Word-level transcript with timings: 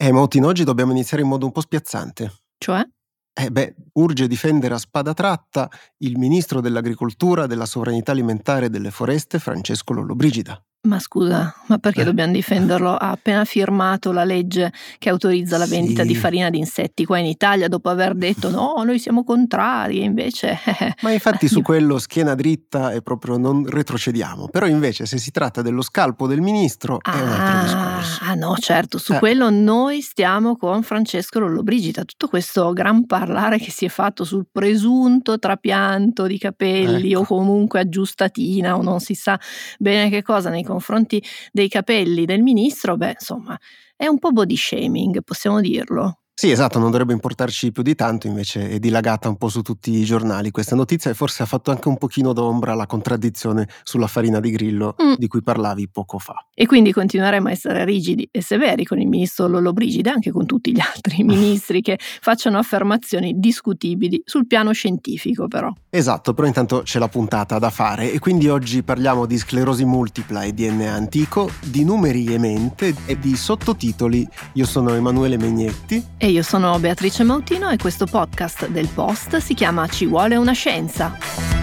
Eh, 0.00 0.12
Mautin, 0.12 0.44
oggi 0.44 0.62
dobbiamo 0.62 0.92
iniziare 0.92 1.24
in 1.24 1.28
modo 1.28 1.44
un 1.44 1.50
po' 1.50 1.60
spiazzante. 1.60 2.32
Cioè? 2.56 2.86
Eh 3.34 3.50
beh, 3.50 3.74
urge 3.94 4.28
difendere 4.28 4.74
a 4.74 4.78
spada 4.78 5.12
tratta 5.12 5.68
il 5.98 6.16
ministro 6.18 6.60
dell'agricoltura, 6.60 7.48
della 7.48 7.66
sovranità 7.66 8.12
alimentare 8.12 8.66
e 8.66 8.70
delle 8.70 8.92
foreste, 8.92 9.40
Francesco 9.40 9.92
Lollobrigida. 9.92 10.64
Ma 10.80 11.00
scusa, 11.00 11.52
ma 11.66 11.78
perché 11.78 12.02
Eh. 12.02 12.04
dobbiamo 12.04 12.32
difenderlo? 12.32 12.94
Ha 12.94 13.10
appena 13.10 13.44
firmato 13.44 14.12
la 14.12 14.22
legge 14.22 14.72
che 14.98 15.08
autorizza 15.10 15.58
la 15.58 15.66
vendita 15.66 16.02
Sì. 16.02 16.08
di 16.08 16.14
farina 16.14 16.50
di 16.50 16.58
insetti 16.58 17.04
qua 17.04 17.18
in 17.18 17.26
Italia 17.26 17.66
dopo 17.66 17.88
aver 17.88 18.14
detto 18.14 18.48
no, 18.48 18.74
noi 18.84 19.00
siamo 19.00 19.24
contrari 19.24 20.04
invece... 20.04 20.56
Ma 21.02 21.10
infatti 21.10 21.48
su 21.48 21.62
quello 21.62 21.98
schiena 21.98 22.36
dritta 22.36 22.92
e 22.92 23.02
proprio 23.02 23.36
non 23.38 23.66
retrocediamo. 23.68 24.48
Però 24.48 24.66
invece 24.66 25.04
se 25.04 25.18
si 25.18 25.32
tratta 25.32 25.62
dello 25.62 25.82
scalpo 25.82 26.28
del 26.28 26.40
ministro 26.40 27.00
è 27.02 27.10
un 27.20 27.28
altro 27.28 27.44
Ah, 27.58 27.62
discorso. 27.64 28.24
ah, 28.24 28.34
no, 28.34 28.54
certo, 28.56 28.98
su 28.98 29.14
Eh. 29.14 29.18
quello 29.18 29.50
noi 29.50 30.00
stiamo 30.00 30.56
con 30.56 30.84
Francesco 30.84 31.40
Lollobrigida. 31.40 32.04
Tutto 32.04 32.28
questo 32.28 32.72
gran 32.72 33.04
parlare 33.04 33.58
che 33.58 33.72
si 33.72 33.84
è 33.84 33.88
fatto 33.88 34.22
sul 34.22 34.46
presunto 34.50 35.40
trapianto 35.40 36.26
di 36.28 36.38
capelli 36.38 37.10
Ecco. 37.10 37.20
o 37.22 37.24
comunque 37.24 37.80
aggiustatina 37.80 38.76
o 38.76 38.82
non 38.82 39.00
si 39.00 39.14
sa 39.14 39.38
bene 39.80 40.08
che 40.08 40.22
cosa 40.22 40.50
nei 40.50 40.66
confronti 40.68 41.22
dei 41.52 41.68
capelli 41.68 42.24
del 42.24 42.42
ministro, 42.42 42.96
beh, 42.96 43.10
insomma, 43.18 43.58
è 43.96 44.06
un 44.06 44.18
po' 44.18 44.30
body 44.32 44.56
shaming, 44.56 45.22
possiamo 45.24 45.60
dirlo. 45.60 46.20
Sì, 46.38 46.52
esatto, 46.52 46.78
non 46.78 46.92
dovrebbe 46.92 47.12
importarci 47.14 47.72
più 47.72 47.82
di 47.82 47.96
tanto, 47.96 48.28
invece 48.28 48.68
è 48.68 48.78
dilagata 48.78 49.28
un 49.28 49.34
po' 49.36 49.48
su 49.48 49.60
tutti 49.62 49.90
i 49.90 50.04
giornali 50.04 50.52
questa 50.52 50.76
notizia 50.76 51.10
e 51.10 51.14
forse 51.14 51.42
ha 51.42 51.46
fatto 51.46 51.72
anche 51.72 51.88
un 51.88 51.98
pochino 51.98 52.32
d'ombra 52.32 52.74
la 52.74 52.86
contraddizione 52.86 53.66
sulla 53.82 54.06
farina 54.06 54.38
di 54.38 54.52
grillo 54.52 54.94
Mm. 55.02 55.14
di 55.16 55.26
cui 55.26 55.42
parlavi 55.42 55.88
poco 55.90 56.20
fa. 56.20 56.34
E 56.54 56.66
quindi 56.66 56.92
continueremo 56.92 57.48
a 57.48 57.50
essere 57.50 57.84
rigidi 57.84 58.28
e 58.30 58.40
severi 58.40 58.84
con 58.84 59.00
il 59.00 59.08
ministro 59.08 59.48
Lollobrigida 59.48 60.10
e 60.10 60.12
anche 60.12 60.30
con 60.30 60.46
tutti 60.46 60.70
gli 60.72 60.78
altri 60.78 61.24
ministri 61.26 61.82
che 61.82 61.98
facciano 61.98 62.56
affermazioni 62.58 63.34
discutibili 63.36 64.22
sul 64.24 64.46
piano 64.46 64.70
scientifico, 64.70 65.48
però. 65.48 65.72
Esatto, 65.90 66.34
però 66.34 66.46
intanto 66.46 66.82
c'è 66.84 67.00
la 67.00 67.08
puntata 67.08 67.58
da 67.58 67.70
fare 67.70 68.12
e 68.12 68.20
quindi 68.20 68.48
oggi 68.48 68.84
parliamo 68.84 69.26
di 69.26 69.38
sclerosi 69.38 69.84
multipla 69.84 70.44
e 70.44 70.52
DNA 70.52 70.92
antico, 70.92 71.50
di 71.64 71.82
numeri 71.82 72.32
e 72.32 72.38
mente 72.38 72.94
e 73.06 73.18
di 73.18 73.34
sottotitoli. 73.34 74.24
Io 74.52 74.66
sono 74.66 74.94
Emanuele 74.94 75.36
Megnetti. 75.36 76.04
E 76.16 76.26
io 76.30 76.42
sono 76.42 76.78
Beatrice 76.78 77.22
Mautino 77.22 77.70
e 77.70 77.76
questo 77.76 78.06
podcast 78.06 78.68
del 78.68 78.88
Post 78.88 79.36
si 79.38 79.54
chiama 79.54 79.86
Ci 79.88 80.06
vuole 80.06 80.36
una 80.36 80.52
scienza. 80.52 81.57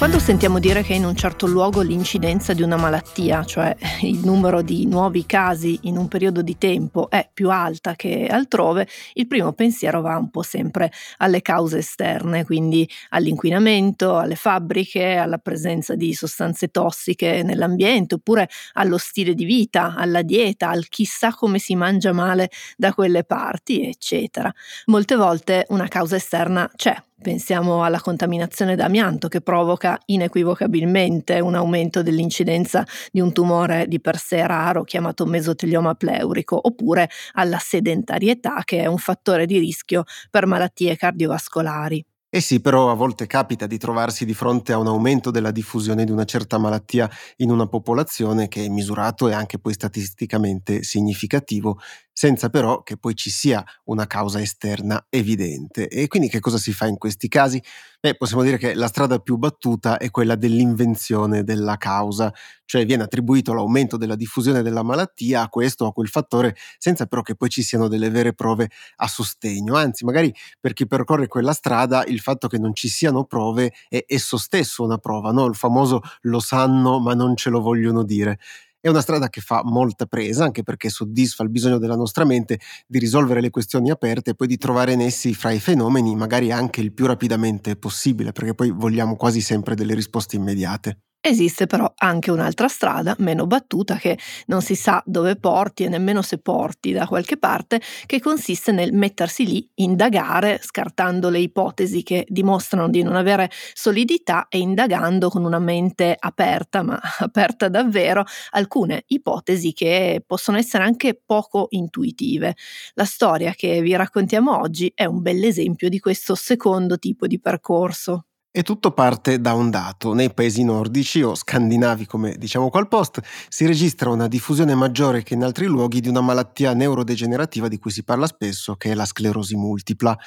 Quando 0.00 0.18
sentiamo 0.18 0.58
dire 0.60 0.82
che 0.82 0.94
in 0.94 1.04
un 1.04 1.14
certo 1.14 1.46
luogo 1.46 1.82
l'incidenza 1.82 2.54
di 2.54 2.62
una 2.62 2.78
malattia, 2.78 3.44
cioè 3.44 3.76
il 4.00 4.20
numero 4.24 4.62
di 4.62 4.86
nuovi 4.86 5.26
casi 5.26 5.78
in 5.82 5.98
un 5.98 6.08
periodo 6.08 6.40
di 6.40 6.56
tempo, 6.56 7.10
è 7.10 7.28
più 7.30 7.50
alta 7.50 7.94
che 7.96 8.26
altrove, 8.26 8.88
il 9.12 9.26
primo 9.26 9.52
pensiero 9.52 10.00
va 10.00 10.16
un 10.16 10.30
po' 10.30 10.40
sempre 10.40 10.90
alle 11.18 11.42
cause 11.42 11.80
esterne, 11.80 12.46
quindi 12.46 12.88
all'inquinamento, 13.10 14.16
alle 14.16 14.36
fabbriche, 14.36 15.16
alla 15.16 15.36
presenza 15.36 15.94
di 15.94 16.14
sostanze 16.14 16.68
tossiche 16.68 17.42
nell'ambiente, 17.42 18.14
oppure 18.14 18.48
allo 18.72 18.96
stile 18.96 19.34
di 19.34 19.44
vita, 19.44 19.94
alla 19.94 20.22
dieta, 20.22 20.70
al 20.70 20.88
chissà 20.88 21.34
come 21.34 21.58
si 21.58 21.76
mangia 21.76 22.14
male 22.14 22.48
da 22.78 22.94
quelle 22.94 23.22
parti, 23.24 23.86
eccetera. 23.86 24.50
Molte 24.86 25.14
volte 25.14 25.66
una 25.68 25.88
causa 25.88 26.16
esterna 26.16 26.70
c'è. 26.74 26.96
Pensiamo 27.22 27.84
alla 27.84 28.00
contaminazione 28.00 28.76
d'amianto 28.76 29.28
che 29.28 29.42
provoca 29.42 29.98
inequivocabilmente 30.06 31.38
un 31.40 31.54
aumento 31.54 32.02
dell'incidenza 32.02 32.82
di 33.12 33.20
un 33.20 33.32
tumore 33.32 33.86
di 33.88 34.00
per 34.00 34.16
sé 34.16 34.46
raro 34.46 34.84
chiamato 34.84 35.26
mesotelioma 35.26 35.94
pleurico, 35.94 36.58
oppure 36.62 37.10
alla 37.32 37.58
sedentarietà 37.58 38.62
che 38.64 38.80
è 38.80 38.86
un 38.86 38.96
fattore 38.98 39.44
di 39.44 39.58
rischio 39.58 40.04
per 40.30 40.46
malattie 40.46 40.96
cardiovascolari. 40.96 42.02
Eh 42.32 42.40
sì, 42.40 42.60
però 42.60 42.92
a 42.92 42.94
volte 42.94 43.26
capita 43.26 43.66
di 43.66 43.76
trovarsi 43.76 44.24
di 44.24 44.34
fronte 44.34 44.72
a 44.72 44.78
un 44.78 44.86
aumento 44.86 45.32
della 45.32 45.50
diffusione 45.50 46.04
di 46.04 46.12
una 46.12 46.24
certa 46.24 46.58
malattia 46.58 47.10
in 47.38 47.50
una 47.50 47.66
popolazione 47.66 48.46
che 48.46 48.64
è 48.64 48.68
misurato 48.68 49.28
e 49.28 49.32
anche 49.32 49.58
poi 49.58 49.72
statisticamente 49.72 50.84
significativo, 50.84 51.80
senza 52.12 52.48
però 52.48 52.84
che 52.84 52.96
poi 52.98 53.16
ci 53.16 53.30
sia 53.30 53.64
una 53.86 54.06
causa 54.06 54.40
esterna 54.40 55.04
evidente. 55.08 55.88
E 55.88 56.06
quindi 56.06 56.28
che 56.28 56.38
cosa 56.38 56.58
si 56.58 56.72
fa 56.72 56.86
in 56.86 56.98
questi 56.98 57.26
casi? 57.26 57.60
Beh, 58.02 58.14
possiamo 58.16 58.42
dire 58.42 58.58
che 58.58 58.74
la 58.74 58.86
strada 58.86 59.18
più 59.18 59.36
battuta 59.36 59.98
è 59.98 60.10
quella 60.10 60.34
dell'invenzione 60.36 61.42
della 61.44 61.76
causa, 61.76 62.32
cioè 62.64 62.86
viene 62.86 63.02
attribuito 63.02 63.52
l'aumento 63.52 63.96
della 63.98 64.14
diffusione 64.16 64.62
della 64.62 64.82
malattia 64.82 65.42
a 65.42 65.48
questo 65.48 65.84
o 65.84 65.88
a 65.88 65.92
quel 65.92 66.08
fattore, 66.08 66.56
senza 66.78 67.04
però 67.06 67.20
che 67.22 67.34
poi 67.34 67.48
ci 67.50 67.62
siano 67.62 67.88
delle 67.88 68.08
vere 68.08 68.32
prove 68.32 68.70
a 68.96 69.06
sostegno. 69.08 69.74
Anzi, 69.76 70.04
magari 70.04 70.32
per 70.58 70.72
chi 70.72 70.86
percorre 70.86 71.26
quella 71.26 71.52
strada 71.52 72.04
il 72.06 72.19
fatto 72.20 72.48
che 72.48 72.58
non 72.58 72.74
ci 72.74 72.88
siano 72.88 73.24
prove 73.24 73.72
è 73.88 74.04
esso 74.06 74.36
stesso 74.36 74.82
una 74.84 74.98
prova, 74.98 75.32
no? 75.32 75.46
Il 75.46 75.54
famoso 75.54 76.00
lo 76.22 76.40
sanno 76.40 77.00
ma 77.00 77.14
non 77.14 77.36
ce 77.36 77.50
lo 77.50 77.60
vogliono 77.60 78.02
dire. 78.04 78.38
È 78.82 78.88
una 78.88 79.02
strada 79.02 79.28
che 79.28 79.42
fa 79.42 79.60
molta 79.62 80.06
presa, 80.06 80.44
anche 80.44 80.62
perché 80.62 80.88
soddisfa 80.88 81.42
il 81.42 81.50
bisogno 81.50 81.78
della 81.78 81.96
nostra 81.96 82.24
mente 82.24 82.58
di 82.86 82.98
risolvere 82.98 83.40
le 83.42 83.50
questioni 83.50 83.90
aperte 83.90 84.30
e 84.30 84.34
poi 84.34 84.46
di 84.46 84.56
trovare 84.56 84.96
nessi 84.96 85.34
fra 85.34 85.50
i 85.50 85.60
fenomeni, 85.60 86.16
magari 86.16 86.50
anche 86.50 86.80
il 86.80 86.92
più 86.94 87.04
rapidamente 87.06 87.76
possibile, 87.76 88.32
perché 88.32 88.54
poi 88.54 88.70
vogliamo 88.70 89.16
quasi 89.16 89.42
sempre 89.42 89.74
delle 89.74 89.94
risposte 89.94 90.36
immediate. 90.36 90.98
Esiste 91.22 91.66
però 91.66 91.92
anche 91.98 92.30
un'altra 92.30 92.66
strada, 92.68 93.14
meno 93.18 93.46
battuta, 93.46 93.96
che 93.96 94.18
non 94.46 94.62
si 94.62 94.74
sa 94.74 95.02
dove 95.04 95.36
porti 95.36 95.84
e 95.84 95.88
nemmeno 95.90 96.22
se 96.22 96.38
porti 96.38 96.92
da 96.92 97.06
qualche 97.06 97.36
parte, 97.36 97.78
che 98.06 98.20
consiste 98.20 98.72
nel 98.72 98.94
mettersi 98.94 99.44
lì, 99.46 99.70
indagare, 99.74 100.60
scartando 100.62 101.28
le 101.28 101.38
ipotesi 101.40 102.02
che 102.02 102.24
dimostrano 102.26 102.88
di 102.88 103.02
non 103.02 103.16
avere 103.16 103.50
solidità 103.74 104.46
e 104.48 104.60
indagando 104.60 105.28
con 105.28 105.44
una 105.44 105.58
mente 105.58 106.16
aperta, 106.18 106.82
ma 106.82 106.98
aperta 107.18 107.68
davvero, 107.68 108.24
alcune 108.52 109.02
ipotesi 109.08 109.74
che 109.74 110.22
possono 110.26 110.56
essere 110.56 110.84
anche 110.84 111.20
poco 111.22 111.66
intuitive. 111.70 112.56
La 112.94 113.04
storia 113.04 113.52
che 113.52 113.82
vi 113.82 113.94
raccontiamo 113.94 114.58
oggi 114.58 114.90
è 114.94 115.04
un 115.04 115.20
bell'esempio 115.20 115.90
di 115.90 115.98
questo 116.00 116.34
secondo 116.34 116.98
tipo 116.98 117.26
di 117.26 117.38
percorso. 117.38 118.24
E 118.52 118.64
tutto 118.64 118.90
parte 118.90 119.40
da 119.40 119.52
un 119.54 119.70
dato. 119.70 120.12
Nei 120.12 120.34
paesi 120.34 120.64
nordici 120.64 121.22
o 121.22 121.36
scandinavi, 121.36 122.04
come 122.04 122.34
diciamo 122.36 122.68
qua 122.68 122.80
al 122.80 122.88
post, 122.88 123.20
si 123.48 123.64
registra 123.64 124.10
una 124.10 124.26
diffusione 124.26 124.74
maggiore 124.74 125.22
che 125.22 125.34
in 125.34 125.44
altri 125.44 125.66
luoghi 125.66 126.00
di 126.00 126.08
una 126.08 126.20
malattia 126.20 126.74
neurodegenerativa 126.74 127.68
di 127.68 127.78
cui 127.78 127.92
si 127.92 128.02
parla 128.02 128.26
spesso, 128.26 128.74
che 128.74 128.90
è 128.90 128.94
la 128.94 129.04
sclerosi 129.04 129.54
multipla. 129.54 130.18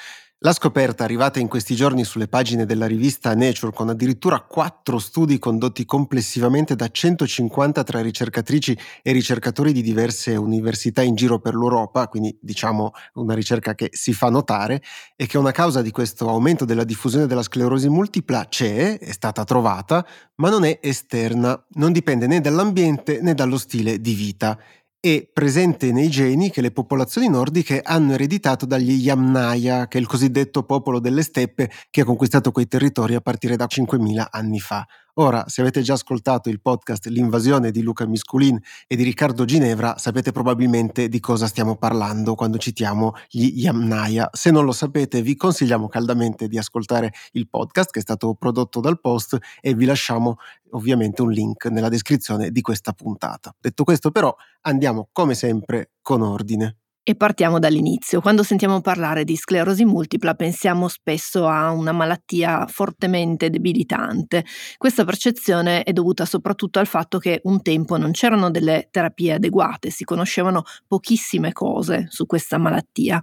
La 0.44 0.52
scoperta, 0.52 1.04
arrivata 1.04 1.38
in 1.40 1.48
questi 1.48 1.74
giorni 1.74 2.04
sulle 2.04 2.28
pagine 2.28 2.66
della 2.66 2.84
rivista 2.84 3.34
Nature, 3.34 3.72
con 3.72 3.88
addirittura 3.88 4.40
quattro 4.40 4.98
studi 4.98 5.38
condotti 5.38 5.86
complessivamente 5.86 6.76
da 6.76 6.86
150 6.86 7.82
tra 7.82 8.02
ricercatrici 8.02 8.78
e 9.02 9.12
ricercatori 9.12 9.72
di 9.72 9.80
diverse 9.80 10.36
università 10.36 11.00
in 11.00 11.14
giro 11.14 11.38
per 11.38 11.54
l'Europa, 11.54 12.08
quindi 12.08 12.36
diciamo 12.42 12.90
una 13.14 13.32
ricerca 13.32 13.74
che 13.74 13.88
si 13.92 14.12
fa 14.12 14.28
notare, 14.28 14.82
e 15.16 15.24
che 15.24 15.38
una 15.38 15.50
causa 15.50 15.80
di 15.80 15.90
questo 15.90 16.28
aumento 16.28 16.66
della 16.66 16.84
diffusione 16.84 17.26
della 17.26 17.42
sclerosi 17.42 17.88
multipla 17.88 18.44
c'è, 18.46 18.98
è 18.98 19.12
stata 19.12 19.44
trovata, 19.44 20.06
ma 20.34 20.50
non 20.50 20.66
è 20.66 20.78
esterna, 20.82 21.58
non 21.76 21.90
dipende 21.90 22.26
né 22.26 22.42
dall'ambiente 22.42 23.22
né 23.22 23.32
dallo 23.32 23.56
stile 23.56 23.98
di 23.98 24.12
vita 24.12 24.58
è 25.04 25.28
presente 25.30 25.92
nei 25.92 26.08
geni 26.08 26.48
che 26.48 26.62
le 26.62 26.70
popolazioni 26.70 27.28
nordiche 27.28 27.82
hanno 27.84 28.14
ereditato 28.14 28.64
dagli 28.64 28.92
Yamnaya, 28.92 29.86
che 29.86 29.98
è 29.98 30.00
il 30.00 30.06
cosiddetto 30.06 30.62
popolo 30.62 30.98
delle 30.98 31.22
steppe 31.22 31.70
che 31.90 32.00
ha 32.00 32.04
conquistato 32.06 32.50
quei 32.52 32.66
territori 32.66 33.14
a 33.14 33.20
partire 33.20 33.56
da 33.56 33.66
5.000 33.66 34.28
anni 34.30 34.60
fa. 34.60 34.86
Ora, 35.16 35.44
se 35.46 35.60
avete 35.60 35.80
già 35.82 35.92
ascoltato 35.92 36.48
il 36.48 36.60
podcast 36.60 37.06
L'invasione 37.06 37.70
di 37.70 37.82
Luca 37.82 38.04
Misculin 38.04 38.58
e 38.88 38.96
di 38.96 39.04
Riccardo 39.04 39.44
Ginevra, 39.44 39.96
sapete 39.96 40.32
probabilmente 40.32 41.08
di 41.08 41.20
cosa 41.20 41.46
stiamo 41.46 41.76
parlando 41.76 42.34
quando 42.34 42.58
citiamo 42.58 43.12
gli 43.30 43.60
Yamnaya. 43.60 44.28
Se 44.32 44.50
non 44.50 44.64
lo 44.64 44.72
sapete, 44.72 45.22
vi 45.22 45.36
consigliamo 45.36 45.86
caldamente 45.86 46.48
di 46.48 46.58
ascoltare 46.58 47.12
il 47.32 47.48
podcast 47.48 47.92
che 47.92 48.00
è 48.00 48.02
stato 48.02 48.34
prodotto 48.34 48.80
dal 48.80 48.98
Post 48.98 49.38
e 49.60 49.74
vi 49.74 49.84
lasciamo 49.84 50.38
ovviamente 50.70 51.22
un 51.22 51.30
link 51.30 51.66
nella 51.66 51.88
descrizione 51.88 52.50
di 52.50 52.60
questa 52.60 52.92
puntata. 52.92 53.54
Detto 53.60 53.84
questo, 53.84 54.10
però, 54.10 54.34
andiamo 54.62 55.10
come 55.12 55.34
sempre 55.34 55.92
con 56.02 56.22
ordine. 56.22 56.78
E 57.06 57.16
partiamo 57.16 57.58
dall'inizio. 57.58 58.22
Quando 58.22 58.42
sentiamo 58.42 58.80
parlare 58.80 59.24
di 59.24 59.36
sclerosi 59.36 59.84
multipla 59.84 60.32
pensiamo 60.32 60.88
spesso 60.88 61.46
a 61.46 61.70
una 61.70 61.92
malattia 61.92 62.66
fortemente 62.66 63.50
debilitante. 63.50 64.42
Questa 64.78 65.04
percezione 65.04 65.82
è 65.82 65.92
dovuta 65.92 66.24
soprattutto 66.24 66.78
al 66.78 66.86
fatto 66.86 67.18
che 67.18 67.40
un 67.44 67.60
tempo 67.60 67.98
non 67.98 68.12
c'erano 68.12 68.50
delle 68.50 68.88
terapie 68.90 69.34
adeguate, 69.34 69.90
si 69.90 70.04
conoscevano 70.04 70.62
pochissime 70.86 71.52
cose 71.52 72.06
su 72.08 72.24
questa 72.24 72.56
malattia. 72.56 73.22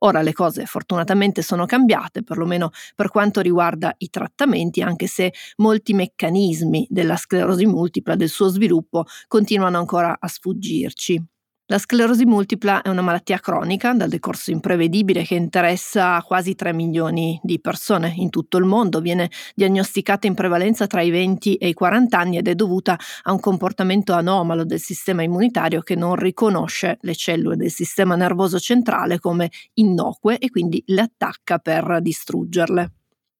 Ora 0.00 0.20
le 0.20 0.34
cose 0.34 0.66
fortunatamente 0.66 1.40
sono 1.40 1.64
cambiate, 1.64 2.22
perlomeno 2.22 2.72
per 2.94 3.08
quanto 3.08 3.40
riguarda 3.40 3.94
i 3.96 4.10
trattamenti, 4.10 4.82
anche 4.82 5.06
se 5.06 5.32
molti 5.56 5.94
meccanismi 5.94 6.88
della 6.90 7.16
sclerosi 7.16 7.64
multipla, 7.64 8.16
del 8.16 8.28
suo 8.28 8.48
sviluppo, 8.48 9.04
continuano 9.28 9.78
ancora 9.78 10.14
a 10.20 10.28
sfuggirci. 10.28 11.24
La 11.68 11.78
sclerosi 11.78 12.26
multipla 12.26 12.82
è 12.82 12.90
una 12.90 13.00
malattia 13.00 13.38
cronica 13.38 13.94
dal 13.94 14.10
decorso 14.10 14.50
imprevedibile 14.50 15.22
che 15.22 15.34
interessa 15.34 16.20
quasi 16.20 16.54
3 16.54 16.74
milioni 16.74 17.40
di 17.42 17.58
persone 17.58 18.12
in 18.16 18.28
tutto 18.28 18.58
il 18.58 18.66
mondo. 18.66 19.00
Viene 19.00 19.30
diagnosticata 19.54 20.26
in 20.26 20.34
prevalenza 20.34 20.86
tra 20.86 21.00
i 21.00 21.08
20 21.08 21.54
e 21.54 21.68
i 21.68 21.72
40 21.72 22.18
anni 22.18 22.36
ed 22.36 22.48
è 22.48 22.54
dovuta 22.54 22.98
a 23.22 23.32
un 23.32 23.40
comportamento 23.40 24.12
anomalo 24.12 24.66
del 24.66 24.78
sistema 24.78 25.22
immunitario 25.22 25.80
che 25.80 25.94
non 25.94 26.16
riconosce 26.16 26.98
le 27.00 27.14
cellule 27.14 27.56
del 27.56 27.70
sistema 27.70 28.14
nervoso 28.14 28.58
centrale 28.58 29.18
come 29.18 29.50
innocue 29.74 30.36
e 30.36 30.50
quindi 30.50 30.82
le 30.88 31.00
attacca 31.00 31.56
per 31.60 32.02
distruggerle. 32.02 32.92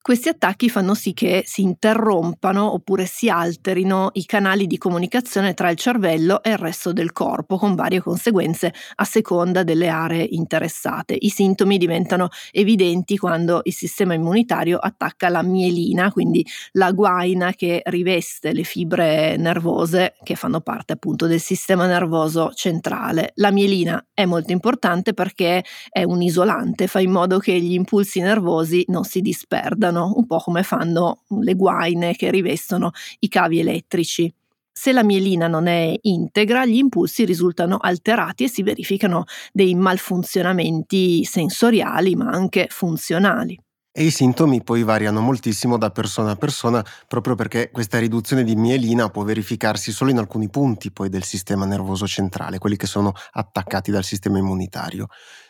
Questi 0.06 0.28
attacchi 0.28 0.68
fanno 0.68 0.92
sì 0.92 1.14
che 1.14 1.44
si 1.46 1.62
interrompano 1.62 2.74
oppure 2.74 3.06
si 3.06 3.30
alterino 3.30 4.10
i 4.12 4.26
canali 4.26 4.66
di 4.66 4.76
comunicazione 4.76 5.54
tra 5.54 5.70
il 5.70 5.78
cervello 5.78 6.42
e 6.42 6.50
il 6.50 6.58
resto 6.58 6.92
del 6.92 7.10
corpo, 7.12 7.56
con 7.56 7.74
varie 7.74 8.02
conseguenze 8.02 8.74
a 8.96 9.04
seconda 9.04 9.62
delle 9.62 9.88
aree 9.88 10.26
interessate. 10.32 11.16
I 11.18 11.30
sintomi 11.30 11.78
diventano 11.78 12.28
evidenti 12.52 13.16
quando 13.16 13.62
il 13.64 13.72
sistema 13.72 14.12
immunitario 14.12 14.76
attacca 14.76 15.30
la 15.30 15.42
mielina, 15.42 16.12
quindi 16.12 16.46
la 16.72 16.92
guaina 16.92 17.54
che 17.54 17.80
riveste 17.86 18.52
le 18.52 18.64
fibre 18.64 19.38
nervose 19.38 20.16
che 20.22 20.34
fanno 20.34 20.60
parte 20.60 20.92
appunto 20.92 21.26
del 21.26 21.40
sistema 21.40 21.86
nervoso 21.86 22.52
centrale. 22.52 23.32
La 23.36 23.50
mielina 23.50 24.04
è 24.12 24.26
molto 24.26 24.52
importante 24.52 25.14
perché 25.14 25.64
è 25.88 26.02
un 26.02 26.20
isolante, 26.20 26.88
fa 26.88 27.00
in 27.00 27.10
modo 27.10 27.38
che 27.38 27.58
gli 27.58 27.72
impulsi 27.72 28.20
nervosi 28.20 28.84
non 28.88 29.04
si 29.04 29.22
disperdano 29.22 29.92
funzionano 29.94 30.12
un 30.16 30.26
po' 30.26 30.38
come 30.38 30.62
fanno 30.62 31.22
le 31.40 31.54
guaine 31.54 32.16
che 32.16 32.30
rivestono 32.30 32.90
i 33.20 33.28
cavi 33.28 33.60
elettrici. 33.60 34.32
Se 34.76 34.92
la 34.92 35.04
mielina 35.04 35.46
non 35.46 35.68
è 35.68 35.94
integra, 36.02 36.66
gli 36.66 36.76
impulsi 36.76 37.24
risultano 37.24 37.76
alterati 37.76 38.44
e 38.44 38.48
si 38.48 38.64
verificano 38.64 39.24
dei 39.52 39.74
malfunzionamenti 39.76 41.24
sensoriali 41.24 42.16
ma 42.16 42.30
anche 42.30 42.66
funzionali. 42.68 43.56
E 43.96 44.02
i 44.02 44.10
sintomi 44.10 44.64
poi 44.64 44.82
variano 44.82 45.20
moltissimo 45.20 45.78
da 45.78 45.90
persona 45.90 46.32
a 46.32 46.36
persona 46.36 46.84
proprio 47.06 47.36
perché 47.36 47.70
questa 47.70 48.00
riduzione 48.00 48.42
di 48.42 48.56
mielina 48.56 49.08
può 49.08 49.22
verificarsi 49.22 49.92
solo 49.92 50.10
in 50.10 50.18
alcuni 50.18 50.48
punti 50.50 50.90
poi 50.90 51.08
del 51.08 51.22
sistema 51.22 51.64
nervoso 51.64 52.04
centrale, 52.08 52.58
quelli 52.58 52.74
che 52.74 52.88
sono 52.88 53.12
attaccati 53.34 53.92
dal 53.92 54.02
sistema 54.02 54.38
immunitario. 54.38 55.06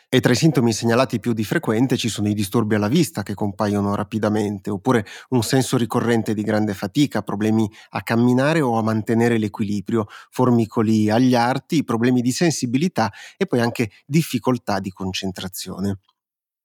E 0.09 0.19
tra 0.21 0.31
i 0.31 0.35
sintomi 0.35 0.71
segnalati 0.71 1.19
più 1.19 1.33
di 1.33 1.43
frequente 1.43 1.97
ci 1.97 2.09
sono 2.09 2.27
i 2.29 2.33
disturbi 2.33 2.75
alla 2.75 2.87
vista 2.87 3.23
che 3.23 3.33
compaiono 3.33 3.95
rapidamente, 3.95 4.69
oppure 4.69 5.05
un 5.29 5.43
senso 5.43 5.77
ricorrente 5.77 6.33
di 6.33 6.43
grande 6.43 6.73
fatica, 6.73 7.21
problemi 7.21 7.69
a 7.89 8.01
camminare 8.01 8.61
o 8.61 8.77
a 8.77 8.83
mantenere 8.83 9.37
l'equilibrio, 9.37 10.05
formicoli 10.29 11.09
agli 11.09 11.35
arti, 11.35 11.83
problemi 11.83 12.21
di 12.21 12.31
sensibilità 12.31 13.11
e 13.35 13.45
poi 13.45 13.59
anche 13.59 13.91
difficoltà 14.05 14.79
di 14.79 14.91
concentrazione. 14.91 15.97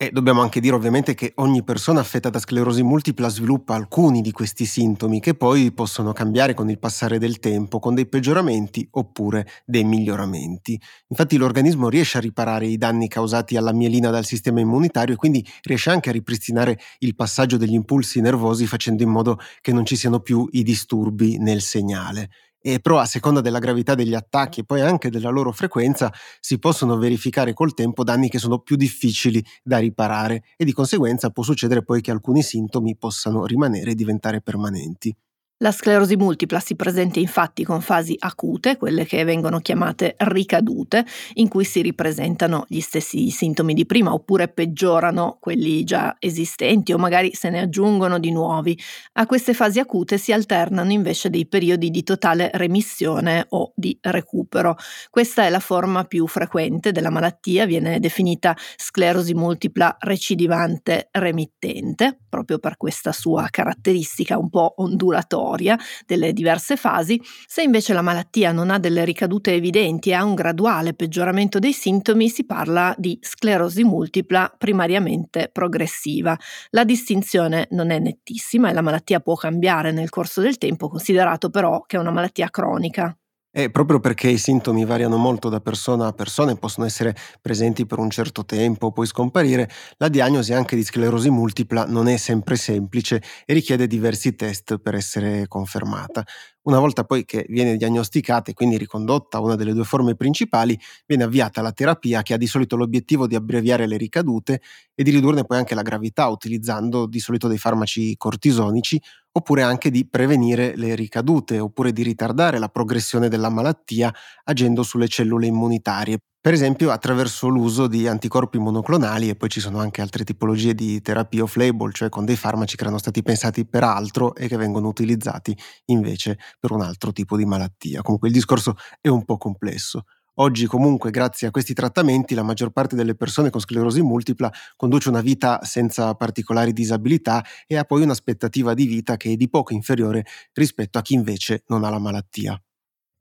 E 0.03 0.09
dobbiamo 0.13 0.41
anche 0.41 0.61
dire 0.61 0.75
ovviamente 0.75 1.13
che 1.13 1.35
ogni 1.35 1.63
persona 1.63 2.01
affetta 2.01 2.31
da 2.31 2.39
sclerosi 2.39 2.83
multipla 2.83 3.29
sviluppa 3.29 3.75
alcuni 3.75 4.23
di 4.23 4.33
questi 4.33 4.65
sintomi 4.65 5.21
che 5.21 5.35
poi 5.35 5.73
possono 5.73 6.15
cambiare 6.15 6.55
con 6.55 6.71
il 6.71 6.79
passare 6.79 7.19
del 7.19 7.39
tempo, 7.39 7.79
con 7.79 7.95
dei 7.95 8.07
peggioramenti 8.07 8.89
oppure 8.93 9.47
dei 9.67 9.85
miglioramenti. 9.85 10.81
Infatti 11.09 11.37
l'organismo 11.37 11.91
riesce 11.91 12.17
a 12.17 12.23
riparare 12.23 12.65
i 12.65 12.79
danni 12.79 13.09
causati 13.09 13.59
alla 13.59 13.75
mielina 13.75 14.09
dal 14.09 14.25
sistema 14.25 14.61
immunitario 14.61 15.13
e 15.13 15.19
quindi 15.19 15.47
riesce 15.65 15.91
anche 15.91 16.09
a 16.09 16.13
ripristinare 16.13 16.79
il 17.01 17.15
passaggio 17.15 17.59
degli 17.59 17.75
impulsi 17.75 18.23
nervosi 18.23 18.67
facendo 18.67 19.03
in 19.03 19.11
modo 19.11 19.39
che 19.61 19.75
non 19.75 19.85
ci 19.85 19.97
siano 19.97 20.21
più 20.21 20.49
i 20.53 20.63
disturbi 20.63 21.37
nel 21.37 21.61
segnale 21.61 22.31
e 22.61 22.81
però 22.81 22.99
a 22.99 23.05
seconda 23.07 23.41
della 23.41 23.59
gravità 23.59 23.95
degli 23.95 24.15
attacchi 24.15 24.61
e 24.61 24.65
poi 24.65 24.81
anche 24.81 25.11
della 25.11 25.31
loro 25.31 25.53
frequenza 25.53 26.13
si 26.41 26.59
possono 26.59 26.97
verificare 26.99 27.53
col 27.55 27.75
tempo 27.75 28.05
danni 28.05 28.29
che 28.29 28.39
sono 28.39 28.59
più 28.61 28.77
difficili 28.77 29.43
da 29.63 29.79
riparare 29.79 30.45
e 30.57 30.65
di 30.65 30.73
conseguenza 30.73 31.31
può 31.31 31.43
succedere 31.43 31.83
poi 31.83 32.01
che 32.01 32.11
alcuni 32.11 32.43
sintomi 32.43 32.97
possano 32.97 33.47
rimanere 33.47 33.93
e 33.93 33.95
diventare 33.95 34.41
permanenti. 34.43 35.15
La 35.63 35.73
sclerosi 35.73 36.17
multipla 36.17 36.59
si 36.59 36.75
presenta 36.75 37.19
infatti 37.19 37.65
con 37.65 37.83
fasi 37.83 38.17
acute, 38.19 38.79
quelle 38.79 39.05
che 39.05 39.25
vengono 39.25 39.59
chiamate 39.59 40.15
ricadute, 40.21 41.05
in 41.35 41.49
cui 41.49 41.65
si 41.65 41.83
ripresentano 41.83 42.65
gli 42.67 42.81
stessi 42.81 43.29
sintomi 43.29 43.75
di 43.75 43.85
prima 43.85 44.15
oppure 44.15 44.49
peggiorano 44.49 45.37
quelli 45.39 45.85
già 45.85 46.17
esistenti 46.19 46.95
o 46.95 46.97
magari 46.97 47.35
se 47.35 47.51
ne 47.51 47.61
aggiungono 47.61 48.19
di 48.19 48.31
nuovi. 48.31 48.79
A 49.15 49.27
queste 49.27 49.53
fasi 49.53 49.79
acute 49.81 50.17
si 50.17 50.33
alternano 50.33 50.93
invece 50.93 51.29
dei 51.29 51.47
periodi 51.47 51.91
di 51.91 52.05
totale 52.05 52.49
remissione 52.55 53.45
o 53.51 53.75
di 53.77 53.99
recupero. 54.01 54.77
Questa 55.11 55.45
è 55.45 55.51
la 55.51 55.61
forma 55.61 56.05
più 56.05 56.27
frequente 56.27 56.91
della 56.91 57.11
malattia, 57.11 57.67
viene 57.67 58.01
definita 58.01 58.57
sclerosi 58.77 59.35
multipla 59.35 59.95
recidivante 60.01 61.11
remittente, 61.13 62.19
proprio 62.31 62.59
per 62.59 62.79
questa 62.79 63.13
sua 63.13 63.47
caratteristica 63.51 64.39
un 64.39 64.49
po' 64.49 64.73
ondulatoria 64.79 65.49
storia 65.51 65.77
delle 66.07 66.33
diverse 66.33 66.77
fasi, 66.77 67.21
se 67.47 67.63
invece 67.63 67.93
la 67.93 68.03
malattia 68.03 68.53
non 68.53 68.71
ha 68.71 68.79
delle 68.79 69.05
ricadute 69.05 69.53
evidenti 69.53 70.11
e 70.11 70.15
ha 70.15 70.25
un 70.25 70.35
graduale 70.35 70.95
peggioramento 70.95 71.59
dei 71.59 71.73
sintomi, 71.73 72.29
si 72.29 72.45
parla 72.45 72.95
di 72.97 73.19
sclerosi 73.21 73.83
multipla 73.83 74.55
primariamente 74.57 75.49
progressiva. 75.53 76.39
La 76.71 76.85
distinzione 76.85 77.67
non 77.71 77.91
è 77.91 77.99
nettissima 77.99 78.71
e 78.71 78.73
la 78.73 78.83
malattia 78.83 79.21
può 79.21 79.35
cambiare 79.35 79.91
nel 79.91 80.09
corso 80.09 80.41
del 80.41 80.59
tempo, 80.59 80.89
considerato 80.89 81.51
però 81.51 81.83
che 81.83 81.97
è 81.97 82.01
una 82.01 82.13
malattia 82.13 82.49
cronica. 82.49 83.20
E 83.55 83.69
proprio 83.69 83.99
perché 83.99 84.29
i 84.29 84.39
sintomi 84.39 84.85
variano 84.85 85.17
molto 85.17 85.49
da 85.49 85.59
persona 85.61 86.07
a 86.07 86.13
persona 86.13 86.53
e 86.53 86.57
possono 86.57 86.87
essere 86.87 87.17
presenti 87.41 87.85
per 87.85 87.99
un 87.99 88.09
certo 88.09 88.45
tempo, 88.45 88.93
poi 88.93 89.07
scomparire, 89.07 89.69
la 89.97 90.07
diagnosi 90.09 90.53
anche 90.53 90.77
di 90.77 90.85
sclerosi 90.85 91.31
multipla 91.31 91.85
non 91.87 92.07
è 92.07 92.17
sempre 92.17 92.55
semplice 92.55 93.21
e 93.45 93.53
richiede 93.53 93.89
diversi 93.89 94.37
test 94.37 94.79
per 94.79 94.95
essere 94.95 95.49
confermata. 95.49 96.25
Una 96.63 96.79
volta 96.79 97.05
poi 97.05 97.25
che 97.25 97.47
viene 97.49 97.77
diagnosticata 97.79 98.51
e 98.51 98.55
quindi 98.55 98.77
ricondotta 98.77 99.41
una 99.41 99.57
delle 99.57 99.73
due 99.73 99.85
forme 99.85 100.15
principali, 100.15 100.79
viene 101.07 101.25
avviata 101.25 101.63
la 101.63 101.73
terapia 101.73 102.21
che 102.23 102.35
ha 102.35 102.37
di 102.37 102.47
solito 102.47 102.77
l'obiettivo 102.77 103.27
di 103.27 103.35
abbreviare 103.35 103.87
le 103.87 103.97
ricadute 103.97 104.61
e 104.95 105.03
di 105.03 105.11
ridurne 105.11 105.45
poi 105.45 105.57
anche 105.57 105.75
la 105.75 105.81
gravità 105.83 106.29
utilizzando 106.29 107.07
di 107.07 107.19
solito 107.19 107.49
dei 107.49 107.57
farmaci 107.57 108.15
cortisonici 108.19 109.01
oppure 109.33 109.63
anche 109.63 109.91
di 109.91 110.07
prevenire 110.07 110.77
le 110.77 110.95
ricadute 110.95 111.59
oppure 111.59 111.93
di 111.93 112.03
ritardare 112.03 112.59
la 112.59 112.69
progressione 112.69 113.29
della 113.29 113.49
malattia 113.49 114.13
agendo 114.45 114.83
sulle 114.83 115.09
cellule 115.09 115.47
immunitarie 115.47 116.19
per 116.41 116.55
esempio 116.55 116.91
attraverso 116.91 117.49
l'uso 117.49 117.87
di 117.87 118.07
anticorpi 118.09 118.59
monoclonali 118.59 119.29
e 119.29 119.37
poi 119.37 119.51
ci 119.51 119.61
sono 119.61 119.79
anche 119.79 120.01
altre 120.01 120.25
tipologie 120.25 120.75
di 120.75 121.01
terapia 121.03 121.43
off-label, 121.43 121.93
cioè 121.93 122.09
con 122.09 122.25
dei 122.25 122.37
farmaci 122.37 122.77
che 122.77 122.83
erano 122.83 122.99
stati 122.99 123.23
pensati 123.23 123.67
per 123.67 123.85
altro 123.85 124.35
e 124.35 124.49
che 124.49 124.57
vengono 124.57 124.89
utilizzati 124.89 125.57
invece 125.87 126.39
per 126.59 126.71
un 126.73 126.81
altro 126.81 127.13
tipo 127.13 127.37
di 127.37 127.45
malattia. 127.45 128.01
Comunque 128.01 128.29
il 128.29 128.35
discorso 128.35 128.75
è 129.01 129.09
un 129.09 129.25
po' 129.25 129.37
complesso. 129.37 130.05
Oggi 130.37 130.65
comunque 130.65 131.11
grazie 131.11 131.49
a 131.49 131.51
questi 131.51 131.75
trattamenti 131.75 132.35
la 132.35 132.43
maggior 132.43 132.71
parte 132.71 132.97
delle 132.97 133.15
persone 133.15 133.51
con 133.51 133.61
sclerosi 133.61 134.01
multipla 134.01 134.51
conduce 134.77 135.11
una 135.11 135.21
vita 135.21 135.61
senza 135.63 136.15
particolari 136.15 136.73
disabilità 136.73 137.45
e 137.67 137.77
ha 137.77 137.85
poi 137.85 138.03
un'aspettativa 138.03 138.73
di 138.73 138.87
vita 138.87 139.19
che 139.19 139.33
è 139.33 139.37
di 139.37 139.51
poco 139.51 139.75
inferiore 139.75 140.25
rispetto 140.55 140.97
a 140.97 141.03
chi 141.03 141.13
invece 141.13 141.65
non 141.67 141.85
ha 141.85 141.91
la 141.91 141.99
malattia. 141.99 142.59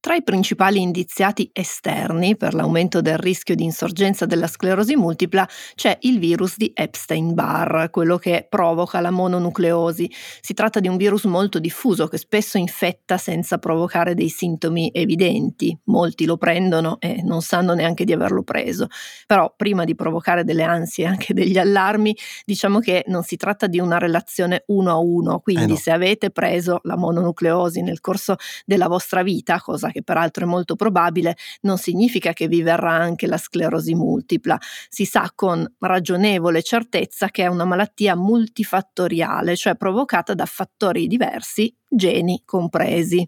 Tra 0.10 0.18
i 0.18 0.24
principali 0.24 0.82
indiziati 0.82 1.52
esterni 1.54 2.36
per 2.36 2.56
l'aumento 2.56 3.00
del 3.00 3.20
rischio 3.20 3.54
di 3.54 3.64
insorgenza 3.64 4.26
della 4.26 4.48
sclerosi 4.48 4.96
multipla 4.96 5.48
c'è 5.76 5.96
il 6.02 6.18
virus 6.18 6.58
di 6.58 6.72
Epstein-Barr, 6.74 7.92
quello 7.92 8.18
che 8.18 8.48
provoca 8.50 9.02
la 9.02 9.12
mononucleosi. 9.12 10.12
Si 10.42 10.56
tratta 10.56 10.80
di 10.80 10.88
un 10.88 10.98
virus 10.98 11.26
molto 11.26 11.60
diffuso 11.60 12.08
che 12.08 12.18
spesso 12.18 12.58
infetta 12.58 13.20
senza 13.20 13.60
provocare 13.60 14.16
dei 14.16 14.30
sintomi 14.30 14.90
evidenti. 14.92 15.78
Molti 15.84 16.26
lo 16.26 16.38
prendono 16.38 16.98
e 17.00 17.22
non 17.22 17.44
sanno 17.44 17.76
neanche 17.76 18.04
di 18.04 18.12
averlo 18.12 18.42
preso. 18.42 18.88
Però 19.28 19.54
prima 19.56 19.84
di 19.84 19.94
provocare 19.94 20.44
delle 20.44 20.64
ansie 20.64 21.04
e 21.04 21.08
anche 21.08 21.36
degli 21.36 21.60
allarmi, 21.60 22.18
diciamo 22.46 22.80
che 22.80 23.04
non 23.10 23.22
si 23.22 23.38
tratta 23.38 23.68
di 23.68 23.80
una 23.80 24.00
relazione 24.00 24.64
uno 24.70 24.90
a 24.90 24.98
uno, 24.98 25.40
quindi 25.40 25.66
eh 25.66 25.68
no. 25.68 25.76
se 25.76 25.92
avete 25.92 26.32
preso 26.32 26.80
la 26.86 26.98
mononucleosi 26.98 27.84
nel 27.84 28.00
corso 28.00 28.38
della 28.66 28.88
vostra 28.88 29.22
vita, 29.22 29.62
cosa 29.62 29.92
che 29.92 29.98
peraltro 30.04 30.46
è 30.46 30.48
molto 30.48 30.76
probabile, 30.76 31.36
non 31.62 31.78
significa 31.78 32.34
che 32.34 32.48
vi 32.48 32.62
verrà 32.62 32.92
anche 32.92 33.28
la 33.28 33.38
sclerosi 33.38 33.96
multipla. 33.96 34.58
Si 34.90 35.06
sa 35.06 35.32
con 35.34 35.66
ragionevole 35.80 36.62
certezza 36.62 37.30
che 37.30 37.44
è 37.44 37.48
una 37.48 37.66
malattia 37.66 38.16
multifattoriale, 38.16 39.56
cioè 39.56 39.76
provocata 39.76 40.34
da 40.34 40.46
fattori 40.46 41.08
diversi, 41.08 41.74
geni 41.88 42.42
compresi. 42.46 43.28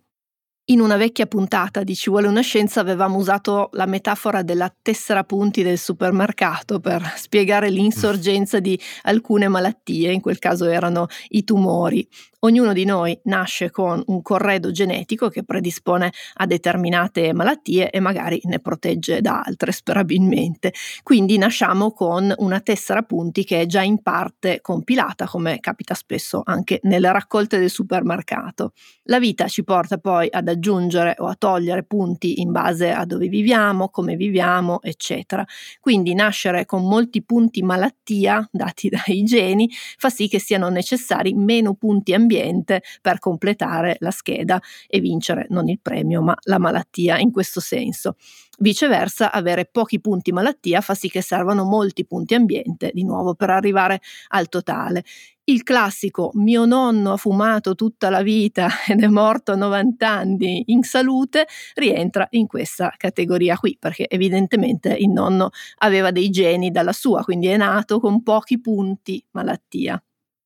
In 0.65 0.79
una 0.79 0.95
vecchia 0.95 1.25
puntata 1.25 1.83
di 1.83 1.95
Ci 1.95 2.09
vuole 2.09 2.27
una 2.27 2.41
scienza 2.41 2.79
avevamo 2.79 3.17
usato 3.17 3.69
la 3.73 3.87
metafora 3.87 4.41
della 4.43 4.73
tessera 4.81 5.23
punti 5.23 5.63
del 5.63 5.77
supermercato 5.77 6.79
per 6.79 7.13
spiegare 7.17 7.69
l'insorgenza 7.69 8.59
di 8.59 8.79
alcune 9.01 9.47
malattie, 9.47 10.11
in 10.11 10.21
quel 10.21 10.39
caso 10.39 10.69
erano 10.69 11.07
i 11.29 11.43
tumori. 11.43 12.07
Ognuno 12.43 12.73
di 12.73 12.85
noi 12.85 13.15
nasce 13.25 13.69
con 13.69 14.01
un 14.07 14.23
corredo 14.23 14.71
genetico 14.71 15.29
che 15.29 15.43
predispone 15.43 16.11
a 16.37 16.47
determinate 16.47 17.33
malattie 17.33 17.91
e 17.91 17.99
magari 17.99 18.39
ne 18.45 18.57
protegge 18.57 19.21
da 19.21 19.41
altre 19.41 19.71
sperabilmente. 19.71 20.73
Quindi 21.03 21.37
nasciamo 21.37 21.91
con 21.91 22.33
una 22.37 22.59
tessera 22.59 23.03
punti 23.03 23.43
che 23.43 23.61
è 23.61 23.65
già 23.67 23.83
in 23.83 24.01
parte 24.01 24.59
compilata, 24.59 25.27
come 25.27 25.59
capita 25.59 25.93
spesso 25.93 26.41
anche 26.43 26.79
nelle 26.81 27.11
raccolte 27.11 27.59
del 27.59 27.69
supermercato. 27.69 28.71
La 29.03 29.19
vita 29.19 29.47
ci 29.47 29.63
porta 29.63 29.99
poi 29.99 30.27
ad 30.31 30.47
aggiungere 30.47 31.13
o 31.19 31.27
a 31.27 31.35
togliere 31.35 31.83
punti 31.83 32.41
in 32.41 32.51
base 32.51 32.91
a 32.91 33.05
dove 33.05 33.27
viviamo, 33.27 33.89
come 33.89 34.15
viviamo, 34.15 34.81
eccetera. 34.81 35.45
Quindi 35.79 36.15
nascere 36.15 36.65
con 36.65 36.87
molti 36.87 37.21
punti 37.23 37.61
malattia 37.61 38.47
dati 38.51 38.89
dai 39.05 39.23
geni 39.25 39.69
fa 39.97 40.09
sì 40.09 40.27
che 40.27 40.39
siano 40.39 40.69
necessari 40.69 41.33
meno 41.35 41.75
punti 41.75 42.13
ambientali 42.15 42.29
ambiente 42.31 42.81
per 43.01 43.19
completare 43.19 43.97
la 43.99 44.11
scheda 44.11 44.61
e 44.87 44.99
vincere 44.99 45.47
non 45.49 45.67
il 45.67 45.79
premio 45.81 46.21
ma 46.21 46.35
la 46.43 46.59
malattia 46.59 47.17
in 47.19 47.31
questo 47.31 47.59
senso. 47.59 48.15
Viceversa, 48.59 49.31
avere 49.31 49.65
pochi 49.65 49.99
punti 49.99 50.31
malattia 50.31 50.81
fa 50.81 50.93
sì 50.93 51.09
che 51.09 51.21
servano 51.21 51.63
molti 51.63 52.05
punti 52.05 52.35
ambiente, 52.35 52.91
di 52.93 53.03
nuovo, 53.03 53.33
per 53.33 53.49
arrivare 53.49 54.01
al 54.29 54.49
totale. 54.49 55.03
Il 55.45 55.63
classico 55.63 56.29
mio 56.35 56.65
nonno 56.65 57.13
ha 57.13 57.17
fumato 57.17 57.73
tutta 57.73 58.09
la 58.11 58.21
vita 58.21 58.69
ed 58.87 59.01
è 59.01 59.07
morto 59.07 59.51
a 59.51 59.55
90 59.55 60.07
anni 60.07 60.63
in 60.67 60.83
salute 60.83 61.47
rientra 61.73 62.27
in 62.31 62.45
questa 62.45 62.93
categoria 62.95 63.57
qui, 63.57 63.75
perché 63.79 64.07
evidentemente 64.07 64.93
il 64.93 65.09
nonno 65.09 65.49
aveva 65.79 66.11
dei 66.11 66.29
geni 66.29 66.69
dalla 66.69 66.93
sua, 66.93 67.23
quindi 67.23 67.47
è 67.47 67.57
nato 67.57 67.99
con 67.99 68.21
pochi 68.21 68.61
punti 68.61 69.23
malattia. 69.31 70.01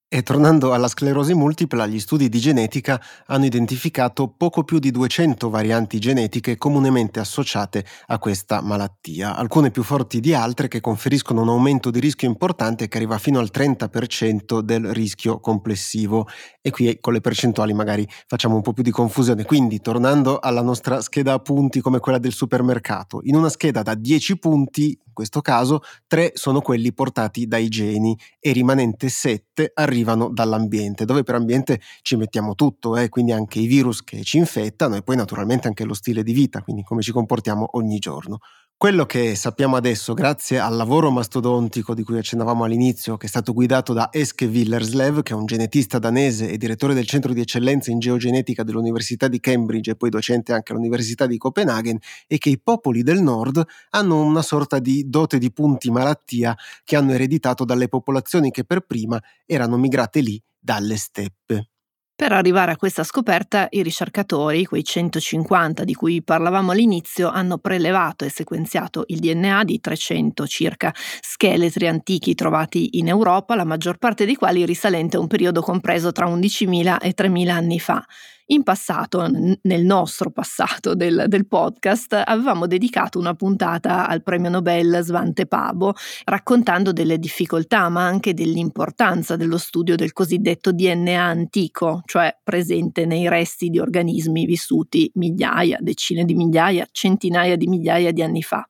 E 0.08 0.22
tornando 0.22 0.72
alla 0.72 0.88
sclerosi 0.88 1.34
multipla, 1.34 1.88
gli 1.88 2.00
studi 2.00 2.30
di 2.30 2.40
genetica 2.40 3.02
hanno 3.26 3.46
identificato 3.46 4.28
poco 4.38 4.64
più 4.64 4.78
di 4.78 4.92
200 4.92 5.50
varianti 5.50 5.98
genetiche 5.98 6.58
comunemente 6.58 7.20
associate 7.20 7.84
a 8.06 8.20
questa 8.20 8.62
malattia, 8.62 9.36
alcune 9.36 9.72
più 9.72 9.82
forti 9.82 10.20
di 10.20 10.36
altre 10.36 10.68
che 10.68 10.80
conferiscono 10.80 11.42
un 11.42 11.50
aumento 11.50 11.90
di 11.90 12.00
rischio 12.00 12.28
importante 12.30 12.88
che 12.88 12.98
arriva 12.98 13.18
fino 13.18 13.40
al 13.40 13.50
30% 13.52 14.60
del 14.60 14.94
rischio 14.94 15.40
complessivo. 15.40 16.28
E 16.62 16.70
qui 16.70 16.98
con 17.02 17.14
le 17.14 17.22
percentuali 17.22 17.74
magari 17.74 18.08
facciamo 18.28 18.56
un 18.56 18.62
po' 18.62 18.74
più 18.74 18.84
di 18.84 18.92
confusione. 18.92 19.44
Quindi, 19.44 19.82
tornando 19.82 20.38
alla 20.38 20.62
nostra 20.62 21.02
scheda 21.02 21.34
a 21.34 21.40
punti 21.40 21.82
come 21.82 22.00
quella 22.00 22.20
del 22.20 22.32
supermercato, 22.32 23.22
in 23.24 23.36
una 23.36 23.50
scheda 23.50 23.82
da 23.82 23.96
10 23.96 24.38
punti, 24.38 24.90
in 24.90 25.14
questo 25.14 25.42
caso, 25.42 25.82
3 26.08 26.32
sono 26.36 26.62
quelli 26.62 26.94
portati 26.94 27.48
dai 27.48 27.70
geni 27.70 28.18
e 28.40 28.52
rimanente 28.52 29.10
7 29.10 29.72
arrivano 29.74 29.94
arrivano 29.96 30.30
dall'ambiente, 30.30 31.06
dove 31.06 31.24
per 31.24 31.36
ambiente 31.36 31.80
ci 32.02 32.18
mettiamo 32.18 32.54
tutto, 32.56 32.98
eh? 32.98 33.10
quindi 33.10 33.32
anche 33.32 33.60
i 33.60 33.68
virus 33.68 34.04
che 34.04 34.22
ci 34.24 34.38
infettano 34.38 34.96
e 34.96 35.02
poi 35.02 35.16
naturalmente 35.16 35.68
anche 35.68 35.86
lo 35.86 35.94
stile 35.94 36.22
di 36.24 36.34
vita, 36.34 36.62
quindi 36.62 36.84
come 36.84 37.02
ci 37.02 37.12
comportiamo 37.12 37.70
ogni 37.74 37.98
giorno. 37.98 38.40
Quello 38.78 39.06
che 39.06 39.36
sappiamo 39.36 39.78
adesso, 39.78 40.14
grazie 40.14 40.60
al 40.60 40.76
lavoro 40.76 41.10
mastodontico 41.10 41.94
di 41.96 42.04
cui 42.04 42.18
accennavamo 42.18 42.66
all'inizio, 42.66 43.16
che 43.18 43.26
è 43.26 43.30
stato 43.30 43.54
guidato 43.54 43.94
da 43.94 44.10
Eske 44.12 44.46
Willerslev, 44.46 45.24
che 45.24 45.32
è 45.34 45.36
un 45.36 45.46
genetista 45.46 45.98
danese 45.98 46.50
e 46.52 46.58
direttore 46.58 46.94
del 46.94 47.08
centro 47.08 47.32
di 47.34 47.40
eccellenza 47.40 47.90
in 47.90 48.00
geogenetica 48.00 48.64
dell'Università 48.64 49.28
di 49.30 49.40
Cambridge 49.40 49.92
e 49.92 49.96
poi 49.96 50.10
docente 50.10 50.52
anche 50.54 50.74
all'Università 50.74 51.26
di 51.26 51.38
Copenaghen, 51.38 51.98
è 52.28 52.38
che 52.38 52.50
i 52.50 52.60
popoli 52.60 53.02
del 53.02 53.22
nord 53.22 53.64
hanno 53.92 54.22
una 54.22 54.42
sorta 54.42 54.78
di 54.80 55.10
dote 55.10 55.38
di 55.38 55.52
punti 55.54 55.90
malattia 55.90 56.56
che 56.84 56.96
hanno 56.98 57.14
ereditato 57.14 57.64
dalle 57.64 57.88
popolazioni 57.88 58.52
che 58.52 58.66
per 58.66 58.82
prima 58.82 59.20
erano 59.46 59.78
migrate 59.78 60.20
lì 60.20 60.40
dalle 60.60 60.98
steppe. 60.98 61.70
Per 62.18 62.32
arrivare 62.32 62.72
a 62.72 62.78
questa 62.78 63.04
scoperta, 63.04 63.68
i 63.72 63.84
ricercatori, 63.84 64.64
quei 64.64 64.86
150 64.86 65.84
di 65.84 65.94
cui 65.94 66.24
parlavamo 66.24 66.72
all'inizio, 66.72 67.28
hanno 67.30 67.58
prelevato 67.58 68.24
e 68.24 68.30
sequenziato 68.30 69.04
il 69.08 69.20
DNA 69.20 69.64
di 69.66 69.82
300 69.82 70.48
circa 70.48 70.94
scheletri 70.96 71.88
antichi 71.88 72.34
trovati 72.34 72.98
in 73.00 73.10
Europa, 73.10 73.56
la 73.56 73.66
maggior 73.66 73.98
parte 73.98 74.26
dei 74.26 74.36
quali 74.36 74.66
risalente 74.66 75.18
a 75.18 75.20
un 75.20 75.28
periodo 75.28 75.62
compreso 75.62 76.14
tra 76.14 76.26
11.000 76.26 77.00
e 77.02 77.14
3.000 77.14 77.50
anni 77.50 77.80
fa. 77.82 78.02
In 78.50 78.62
passato, 78.62 79.28
nel 79.28 79.84
nostro 79.84 80.30
passato 80.30 80.94
del, 80.94 81.26
del, 81.28 81.48
podcast, 81.48 82.22
avevamo 82.24 82.68
dedicato 82.68 83.18
una 83.18 83.34
puntata 83.34 84.08
al 84.08 84.22
premio 84.22 84.52
Nobel 84.52 85.00
Svante 85.02 85.48
Pabo, 85.48 85.96
raccontando 86.26 86.92
delle 86.92 87.18
difficoltà, 87.18 87.90
ma 87.90 88.06
anche 88.06 88.36
dell'importanza 88.36 89.36
dello 89.36 89.58
studio 89.58 89.96
del 89.96 90.14
cosiddetto 90.14 90.72
DNA 90.72 91.20
antico, 91.20 92.04
cioè 92.06 92.38
presente 92.44 93.08
nei 93.08 93.28
resti 93.28 93.70
di 93.70 93.80
organismi 93.80 94.46
vissuti 94.46 95.10
migliaia, 95.16 95.80
decine 95.82 96.24
di 96.24 96.36
migliaia, 96.36 96.88
centinaia 96.92 97.56
di 97.56 97.66
migliaia 97.66 98.12
di 98.12 98.22
anni 98.22 98.44
fa. 98.44 98.64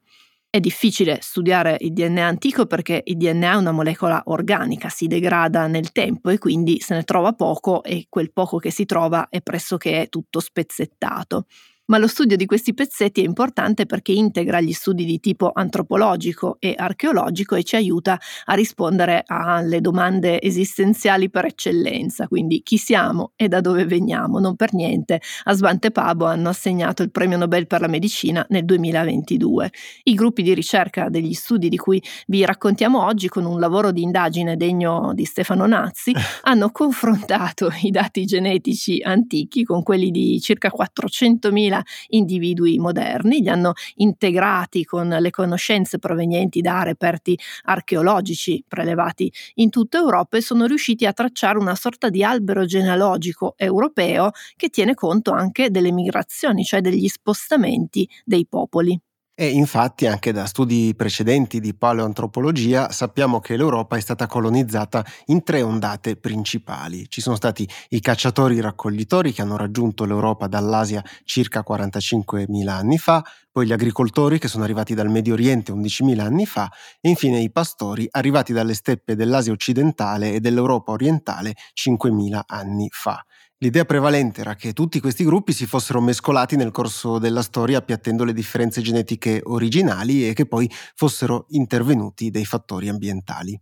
È 0.55 0.62
difficile 0.62 1.19
studiare 1.21 1.75
il 1.81 1.91
DNA 1.91 2.25
antico 2.25 2.65
perché 2.65 3.01
il 3.03 3.17
DNA 3.17 3.51
è 3.51 3.55
una 3.55 3.74
molecola 3.74 4.21
organica, 4.27 4.88
si 4.88 5.05
degrada 5.05 5.67
nel 5.67 5.91
tempo 5.91 6.29
e 6.29 6.38
quindi 6.38 6.79
se 6.79 6.95
ne 6.95 7.03
trova 7.03 7.33
poco 7.33 7.83
e 7.83 8.05
quel 8.07 8.31
poco 8.31 8.57
che 8.57 8.71
si 8.71 8.85
trova 8.85 9.27
è 9.27 9.41
pressoché 9.41 10.07
tutto 10.09 10.39
spezzettato 10.39 11.47
ma 11.88 11.98
lo 11.98 12.08
studio 12.08 12.36
di 12.36 12.46
questi 12.46 12.74
pezzetti 12.74 13.22
è 13.22 13.25
importante 13.25 13.86
perché 13.86 14.12
integra 14.12 14.62
gli 14.62 14.72
studi 14.72 15.06
di 15.06 15.20
tipo 15.20 15.51
antropologico 15.54 16.58
e 16.60 16.74
archeologico 16.75 17.56
e 17.56 17.63
ci 17.63 17.75
aiuta 17.75 18.20
a 18.46 18.54
rispondere 18.54 19.24
alle 19.25 19.82
domande 19.82 20.42
esistenziali 20.42 21.30
per 21.30 21.46
eccellenza, 21.46 22.27
quindi 22.27 22.62
chi 22.63 22.77
siamo 22.77 23.32
e 23.36 23.48
da 23.48 23.62
dove 23.62 23.86
veniamo. 23.86 24.39
Non 24.39 24.56
per 24.56 24.74
niente 24.74 25.22
a 25.44 25.54
Svante 25.54 25.92
Pabo 25.92 26.25
hanno 26.25 26.50
assegnato 26.50 27.04
il 27.04 27.12
premio 27.12 27.38
Nobel 27.38 27.68
per 27.68 27.82
la 27.82 27.88
medicina 27.88 28.46
nel 28.50 28.65
2022. 28.65 29.72
I 30.04 30.13
gruppi 30.13 30.42
di 30.42 30.54
ricerca 30.54 31.10
degli 31.10 31.34
studi 31.34 31.70
di 31.70 31.77
cui 31.77 32.01
vi 32.27 32.44
raccontiamo 32.46 33.06
oggi 33.06 33.27
con 33.27 33.46
un 33.46 33.60
lavoro 33.60 33.92
di 33.92 34.01
indagine 34.01 34.58
degno 34.58 35.12
di 35.13 35.25
Stefano 35.25 35.65
Nazzi 35.68 36.13
hanno 36.44 36.72
confrontato 36.72 37.70
i 37.84 37.92
dati 37.92 38.25
genetici 38.25 39.01
antichi 39.04 39.63
con 39.63 39.84
quelli 39.84 40.10
di 40.12 40.39
circa 40.39 40.72
400.000 40.75 41.75
individui 42.10 42.77
moderni, 42.77 43.41
li 43.41 43.50
hanno 43.50 43.74
integrati 43.96 44.84
con 44.86 45.08
le 45.08 45.29
conoscenze 45.29 46.00
provenienti 46.00 46.62
da 46.62 46.84
reperti 46.84 47.38
archeologici 47.63 48.63
prelevati 48.67 49.32
in 49.55 49.70
tutta 49.70 49.98
Europa 49.98 50.38
e 50.38 50.41
sono 50.41 50.65
riusciti 50.65 51.05
a 51.05 51.13
tracciare 51.13 51.58
una 51.58 51.75
sorta 51.75 52.10
di 52.10 52.24
albero 52.24 52.65
genealogico 52.65 53.53
europeo 53.58 54.32
che 54.55 54.70
tiene 54.70 54.94
conto 54.94 55.32
anche 55.32 55.70
delle 55.72 55.91
migrazioni, 55.91 56.63
cioè 56.63 56.82
degli 56.82 57.08
spostamenti 57.08 58.08
dei 58.24 58.46
popoli. 58.48 59.00
E 59.38 59.50
infatti 59.50 60.08
anche 60.08 60.32
da 60.32 60.46
studi 60.46 60.94
precedenti 60.96 61.60
di 61.60 61.74
paleoantropologia 61.74 62.89
sappiamo 62.89 63.42
che 63.42 63.58
l'Europa 63.58 63.98
è 63.98 64.00
stata 64.00 64.27
colonizzata 64.27 65.06
in 65.25 65.44
tre 65.44 65.62
ondate 65.62 66.15
principali. 66.15 67.10
Ci 67.10 67.20
sono 67.20 67.36
stati 67.36 67.68
i 67.89 68.00
cacciatori-raccoglitori 68.00 69.34
che 69.34 69.42
hanno 69.42 69.58
raggiunto 69.58 70.06
l'Europa 70.06 70.48
dall'Asia 70.48 71.04
circa 71.25 71.65
45.000 71.68 72.70
anni 72.70 72.98
fa, 72.98 73.25
poi 73.51 73.65
gli 73.65 73.74
agricoltori 73.74 74.39
che 74.39 74.48
sono 74.48 74.63
arrivati 74.63 74.94
dal 74.94 75.10
Medio 75.10 75.34
Oriente 75.34 75.74
11.000 75.74 76.20
anni 76.22 76.46
fa 76.46 76.72
e 77.01 77.10
infine 77.10 77.42
i 77.42 77.51
pastori 77.51 78.08
arrivati 78.10 78.54
dalle 78.54 78.74
steppe 78.74 79.15
dell'Asia 79.18 79.51
occidentale 79.51 80.32
e 80.32 80.39
dell'Europa 80.39 80.94
orientale 80.94 81.56
5.000 81.74 82.39
anni 82.46 82.88
fa. 82.89 83.22
L'idea 83.65 83.84
prevalente 83.84 84.41
era 84.41 84.53
che 84.53 84.74
tutti 84.74 85.00
questi 85.00 85.24
gruppi 85.24 85.51
si 85.51 85.65
fossero 85.65 86.00
mescolati 86.00 86.55
nel 86.55 86.69
corso 86.69 87.17
della 87.17 87.41
storia 87.41 87.79
appiattendo 87.79 88.24
le 88.24 88.31
differenze 88.31 88.79
genetiche 88.79 89.41
originali 89.43 90.29
e 90.29 90.34
che 90.34 90.45
poi 90.45 90.69
fossero 90.93 91.48
intervenuti 91.50 92.29
dei 92.29 92.45
fattori 92.45 92.89
ambientali. 92.89 93.60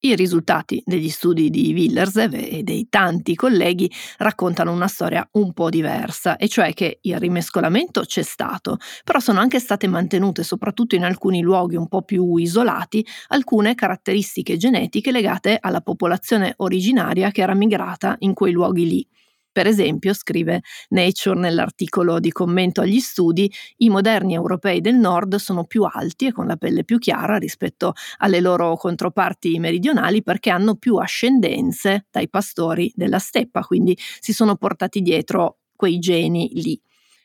I 0.00 0.14
risultati 0.16 0.82
degli 0.84 1.08
studi 1.08 1.48
di 1.48 1.72
Willersev 1.72 2.34
e 2.34 2.62
dei 2.62 2.88
tanti 2.90 3.34
colleghi 3.34 3.90
raccontano 4.18 4.70
una 4.70 4.86
storia 4.86 5.26
un 5.32 5.54
po' 5.54 5.70
diversa, 5.70 6.36
e 6.36 6.46
cioè 6.46 6.74
che 6.74 6.98
il 7.00 7.18
rimescolamento 7.18 8.02
c'è 8.02 8.22
stato, 8.22 8.76
però 9.02 9.18
sono 9.18 9.40
anche 9.40 9.60
state 9.60 9.86
mantenute, 9.86 10.42
soprattutto 10.42 10.94
in 10.94 11.04
alcuni 11.04 11.40
luoghi 11.40 11.76
un 11.76 11.88
po' 11.88 12.02
più 12.02 12.36
isolati, 12.36 13.04
alcune 13.28 13.74
caratteristiche 13.74 14.58
genetiche 14.58 15.10
legate 15.10 15.56
alla 15.58 15.80
popolazione 15.80 16.52
originaria 16.58 17.30
che 17.30 17.40
era 17.40 17.54
migrata 17.54 18.14
in 18.18 18.34
quei 18.34 18.52
luoghi 18.52 18.86
lì. 18.86 19.08
Per 19.58 19.66
esempio, 19.66 20.14
scrive 20.14 20.62
Nature 20.90 21.36
nell'articolo 21.36 22.20
di 22.20 22.30
commento 22.30 22.80
agli 22.80 23.00
studi, 23.00 23.52
i 23.78 23.88
moderni 23.88 24.34
europei 24.34 24.80
del 24.80 24.94
nord 24.94 25.34
sono 25.34 25.64
più 25.64 25.82
alti 25.82 26.26
e 26.26 26.32
con 26.32 26.46
la 26.46 26.54
pelle 26.54 26.84
più 26.84 26.98
chiara 27.00 27.38
rispetto 27.38 27.94
alle 28.18 28.38
loro 28.38 28.76
controparti 28.76 29.58
meridionali 29.58 30.22
perché 30.22 30.50
hanno 30.50 30.76
più 30.76 30.94
ascendenze 30.94 32.06
dai 32.08 32.28
pastori 32.28 32.92
della 32.94 33.18
steppa, 33.18 33.62
quindi 33.62 33.98
si 34.20 34.32
sono 34.32 34.54
portati 34.54 35.00
dietro 35.02 35.58
quei 35.74 35.98
geni 35.98 36.50
lì. 36.52 36.80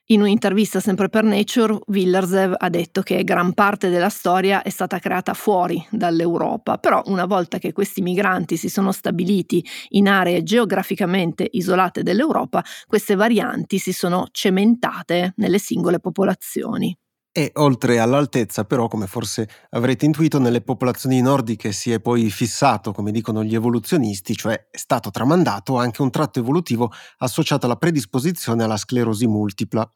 In 0.07 0.19
un'intervista 0.19 0.81
sempre 0.81 1.07
per 1.07 1.23
Nature, 1.23 1.79
Villersev 1.87 2.55
ha 2.57 2.69
detto 2.69 3.01
che 3.01 3.23
gran 3.23 3.53
parte 3.53 3.87
della 3.89 4.09
storia 4.09 4.61
è 4.61 4.69
stata 4.69 4.99
creata 4.99 5.33
fuori 5.33 5.81
dall'Europa, 5.89 6.77
però 6.77 7.01
una 7.05 7.25
volta 7.25 7.57
che 7.57 7.71
questi 7.71 8.01
migranti 8.01 8.57
si 8.57 8.67
sono 8.67 8.91
stabiliti 8.91 9.65
in 9.91 10.09
aree 10.09 10.43
geograficamente 10.43 11.47
isolate 11.51 12.03
dell'Europa, 12.03 12.61
queste 12.85 13.15
varianti 13.15 13.77
si 13.77 13.93
sono 13.93 14.27
cementate 14.31 15.33
nelle 15.37 15.57
singole 15.57 16.01
popolazioni. 16.01 16.93
E 17.35 17.49
oltre 17.55 17.97
all'altezza, 17.97 18.63
però, 18.63 18.87
come 18.87 19.07
forse 19.07 19.49
avrete 19.71 20.05
intuito, 20.05 20.37
nelle 20.37 20.61
popolazioni 20.61 21.19
nordiche 21.19 21.71
si 21.71 21.91
è 21.91 21.99
poi 21.99 22.29
fissato, 22.29 22.91
come 22.91 23.11
dicono 23.11 23.43
gli 23.43 23.55
evoluzionisti, 23.55 24.35
cioè 24.35 24.67
è 24.69 24.77
stato 24.77 25.09
tramandato 25.09 25.75
anche 25.77 26.03
un 26.03 26.11
tratto 26.11 26.37
evolutivo 26.37 26.91
associato 27.17 27.65
alla 27.65 27.75
predisposizione 27.75 28.63
alla 28.63 28.77
sclerosi 28.77 29.25
multipla. 29.25 29.89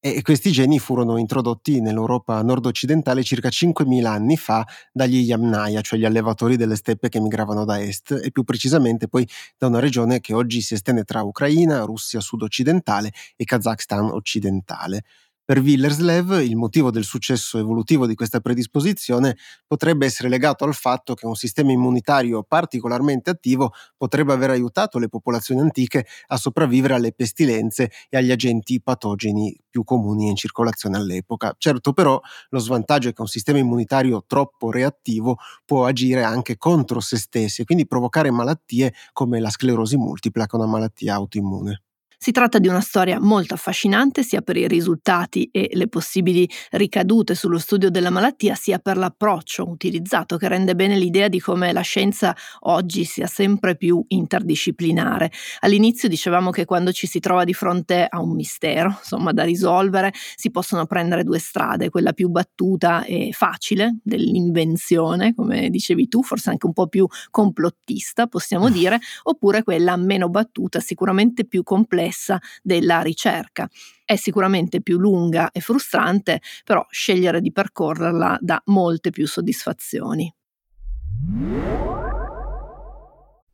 E 0.00 0.20
questi 0.22 0.50
geni 0.50 0.80
furono 0.80 1.16
introdotti 1.16 1.80
nell'Europa 1.80 2.42
nord-occidentale 2.42 3.22
circa 3.22 3.50
5.000 3.50 4.06
anni 4.06 4.36
fa 4.36 4.66
dagli 4.90 5.18
Yamnaya, 5.18 5.82
cioè 5.82 5.96
gli 5.96 6.04
allevatori 6.04 6.56
delle 6.56 6.74
steppe 6.74 7.08
che 7.08 7.20
migravano 7.20 7.64
da 7.64 7.80
est, 7.80 8.18
e 8.20 8.32
più 8.32 8.42
precisamente 8.42 9.06
poi 9.06 9.28
da 9.56 9.68
una 9.68 9.78
regione 9.78 10.18
che 10.18 10.34
oggi 10.34 10.60
si 10.60 10.74
estende 10.74 11.04
tra 11.04 11.22
Ucraina, 11.22 11.84
Russia 11.84 12.18
sud-occidentale 12.18 13.12
e 13.36 13.44
Kazakhstan 13.44 14.06
occidentale. 14.06 15.04
Per 15.50 15.58
Willerslev 15.58 16.42
il 16.44 16.54
motivo 16.54 16.92
del 16.92 17.02
successo 17.02 17.58
evolutivo 17.58 18.06
di 18.06 18.14
questa 18.14 18.38
predisposizione 18.38 19.36
potrebbe 19.66 20.06
essere 20.06 20.28
legato 20.28 20.62
al 20.62 20.74
fatto 20.74 21.14
che 21.14 21.26
un 21.26 21.34
sistema 21.34 21.72
immunitario 21.72 22.44
particolarmente 22.44 23.30
attivo 23.30 23.72
potrebbe 23.96 24.32
aver 24.32 24.50
aiutato 24.50 25.00
le 25.00 25.08
popolazioni 25.08 25.60
antiche 25.60 26.06
a 26.28 26.36
sopravvivere 26.36 26.94
alle 26.94 27.10
pestilenze 27.12 27.90
e 28.08 28.16
agli 28.16 28.30
agenti 28.30 28.80
patogeni 28.80 29.60
più 29.68 29.82
comuni 29.82 30.28
in 30.28 30.36
circolazione 30.36 30.98
all'epoca. 30.98 31.52
Certo 31.58 31.92
però 31.92 32.20
lo 32.50 32.58
svantaggio 32.60 33.08
è 33.08 33.12
che 33.12 33.20
un 33.20 33.26
sistema 33.26 33.58
immunitario 33.58 34.22
troppo 34.28 34.70
reattivo 34.70 35.38
può 35.64 35.84
agire 35.84 36.22
anche 36.22 36.58
contro 36.58 37.00
se 37.00 37.16
stessi 37.16 37.62
e 37.62 37.64
quindi 37.64 37.88
provocare 37.88 38.30
malattie 38.30 38.94
come 39.12 39.40
la 39.40 39.50
sclerosi 39.50 39.96
multipla, 39.96 40.46
che 40.46 40.56
è 40.56 40.60
una 40.60 40.70
malattia 40.70 41.14
autoimmune. 41.14 41.82
Si 42.22 42.32
tratta 42.32 42.58
di 42.58 42.68
una 42.68 42.82
storia 42.82 43.18
molto 43.18 43.54
affascinante 43.54 44.22
sia 44.22 44.42
per 44.42 44.58
i 44.58 44.68
risultati 44.68 45.48
e 45.50 45.70
le 45.72 45.88
possibili 45.88 46.46
ricadute 46.72 47.34
sullo 47.34 47.56
studio 47.56 47.88
della 47.88 48.10
malattia, 48.10 48.54
sia 48.54 48.78
per 48.78 48.98
l'approccio 48.98 49.66
utilizzato 49.66 50.36
che 50.36 50.46
rende 50.46 50.74
bene 50.74 50.98
l'idea 50.98 51.28
di 51.28 51.40
come 51.40 51.72
la 51.72 51.80
scienza 51.80 52.36
oggi 52.64 53.04
sia 53.04 53.26
sempre 53.26 53.74
più 53.74 54.04
interdisciplinare. 54.08 55.32
All'inizio 55.60 56.10
dicevamo 56.10 56.50
che 56.50 56.66
quando 56.66 56.92
ci 56.92 57.06
si 57.06 57.20
trova 57.20 57.44
di 57.44 57.54
fronte 57.54 58.04
a 58.06 58.20
un 58.20 58.34
mistero, 58.34 58.96
insomma, 58.98 59.32
da 59.32 59.44
risolvere, 59.44 60.12
si 60.36 60.50
possono 60.50 60.84
prendere 60.84 61.24
due 61.24 61.38
strade, 61.38 61.88
quella 61.88 62.12
più 62.12 62.28
battuta 62.28 63.02
e 63.02 63.30
facile 63.32 63.96
dell'invenzione, 64.04 65.32
come 65.34 65.70
dicevi 65.70 66.06
tu, 66.08 66.22
forse 66.22 66.50
anche 66.50 66.66
un 66.66 66.74
po' 66.74 66.86
più 66.86 67.06
complottista, 67.30 68.26
possiamo 68.26 68.68
dire, 68.68 68.98
oppure 69.22 69.62
quella 69.62 69.96
meno 69.96 70.28
battuta, 70.28 70.80
sicuramente 70.80 71.46
più 71.46 71.62
complessa 71.62 72.08
complessa 72.10 72.40
della 72.62 73.00
ricerca. 73.00 73.68
È 74.04 74.16
sicuramente 74.16 74.82
più 74.82 74.98
lunga 74.98 75.50
e 75.52 75.60
frustrante, 75.60 76.40
però 76.64 76.84
scegliere 76.90 77.40
di 77.40 77.52
percorrerla 77.52 78.38
dà 78.40 78.60
molte 78.66 79.10
più 79.10 79.26
soddisfazioni. 79.26 80.34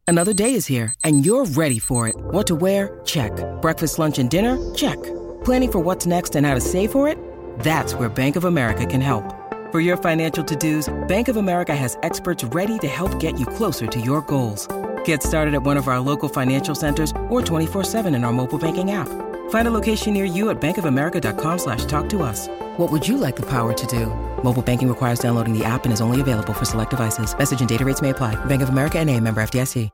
Another 0.09 0.33
day 0.33 0.55
is 0.55 0.67
here 0.69 0.93
and 1.03 1.25
you're 1.25 1.45
ready 1.57 1.79
for 1.79 2.07
it. 2.07 2.15
What 2.31 2.47
to 2.47 2.55
wear? 2.55 3.01
Check. 3.05 3.33
Breakfast, 3.61 3.99
lunch 3.99 4.19
and 4.19 4.31
dinner? 4.31 4.57
Check. 4.75 4.97
Planning 5.45 5.71
for 5.71 5.81
what's 5.81 6.07
next 6.07 6.37
and 6.37 6.47
how 6.47 6.55
to 6.55 6.61
save 6.61 6.91
for 6.91 7.09
it? 7.09 7.19
That's 7.59 7.95
where 7.95 8.09
Bank 8.09 8.37
of 8.37 8.45
America 8.45 8.87
can 8.87 9.01
help. 9.01 9.25
For 9.73 9.81
your 9.81 9.97
financial 9.97 10.45
to-dos, 10.45 10.89
Bank 11.09 11.29
of 11.29 11.37
America 11.37 11.75
has 11.75 11.99
experts 12.03 12.45
ready 12.55 12.79
to 12.79 12.87
help 12.87 13.19
get 13.19 13.39
you 13.39 13.47
closer 13.47 13.87
to 13.89 14.01
your 14.01 14.23
goals. 14.23 14.69
Get 15.07 15.23
started 15.23 15.55
at 15.55 15.63
one 15.65 15.77
of 15.77 15.89
our 15.89 15.99
local 15.99 16.29
financial 16.29 16.75
centers 16.75 17.13
or 17.29 17.41
24-7 17.41 18.15
in 18.15 18.25
our 18.25 18.33
mobile 18.33 18.59
banking 18.59 18.93
app. 18.93 19.09
Find 19.51 19.67
a 19.67 19.71
location 19.71 20.13
near 20.13 20.25
you 20.25 20.51
at 20.51 20.61
bankofamerica.com 20.61 21.59
slash 21.59 21.85
talk 21.87 22.09
to 22.11 22.23
us. 22.23 22.49
What 22.77 22.93
would 22.93 23.07
you 23.09 23.17
like 23.17 23.35
the 23.35 23.47
power 23.47 23.73
to 23.73 23.87
do? 23.87 24.07
Mobile 24.45 24.63
banking 24.63 24.89
requires 24.89 25.19
downloading 25.19 25.59
the 25.59 25.65
app 25.65 25.85
and 25.85 25.93
is 25.93 26.01
only 26.01 26.21
available 26.21 26.53
for 26.53 26.65
select 26.65 26.91
devices. 26.91 27.35
Message 27.37 27.61
and 27.61 27.69
data 27.69 27.85
rates 27.85 28.03
may 28.03 28.11
apply. 28.11 28.35
Bank 28.47 28.63
of 28.63 28.69
America 28.69 29.05
NA, 29.05 29.19
member 29.19 29.43
FDIC. 29.43 29.89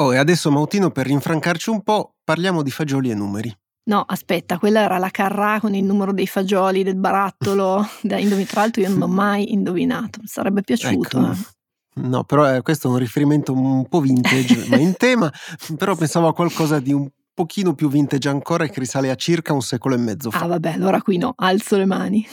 Oh, 0.00 0.12
e 0.12 0.16
adesso 0.16 0.50
Mautino, 0.52 0.90
per 0.90 1.06
rinfrancarci 1.06 1.70
un 1.70 1.82
po', 1.82 2.14
parliamo 2.22 2.62
di 2.62 2.70
fagioli 2.70 3.10
e 3.10 3.14
numeri. 3.14 3.52
No, 3.88 4.04
aspetta, 4.06 4.58
quella 4.58 4.82
era 4.82 4.98
la 4.98 5.10
carrà 5.10 5.58
con 5.58 5.74
il 5.74 5.82
numero 5.82 6.12
dei 6.12 6.28
fagioli, 6.28 6.84
del 6.84 6.94
barattolo. 6.94 7.84
da 8.02 8.16
indovin- 8.16 8.46
tra 8.46 8.60
l'altro 8.60 8.82
io 8.82 8.90
non 8.90 8.98
l'ho 8.98 9.08
mai 9.08 9.52
indovinato, 9.52 10.20
mi 10.20 10.28
sarebbe 10.28 10.62
piaciuto. 10.62 11.18
Ecco. 11.18 11.32
Eh. 11.32 11.57
No, 12.00 12.24
però 12.24 12.54
eh, 12.54 12.62
questo 12.62 12.88
è 12.88 12.90
un 12.90 12.98
riferimento 12.98 13.52
un 13.52 13.86
po' 13.88 14.00
vintage, 14.00 14.66
ma 14.68 14.76
in 14.76 14.94
tema, 14.96 15.30
però 15.76 15.94
pensavo 15.94 16.28
a 16.28 16.34
qualcosa 16.34 16.78
di 16.80 16.92
un 16.92 17.08
pochino 17.38 17.72
più 17.72 17.88
vintage 17.88 18.28
ancora 18.28 18.64
e 18.64 18.70
che 18.70 18.80
risale 18.80 19.10
a 19.10 19.14
circa 19.14 19.52
un 19.52 19.62
secolo 19.62 19.94
e 19.94 19.98
mezzo 19.98 20.32
fa. 20.32 20.40
Ah 20.40 20.46
vabbè, 20.48 20.72
allora 20.72 21.00
qui 21.00 21.18
no, 21.18 21.34
alzo 21.36 21.76
le 21.76 21.84
mani. 21.84 22.26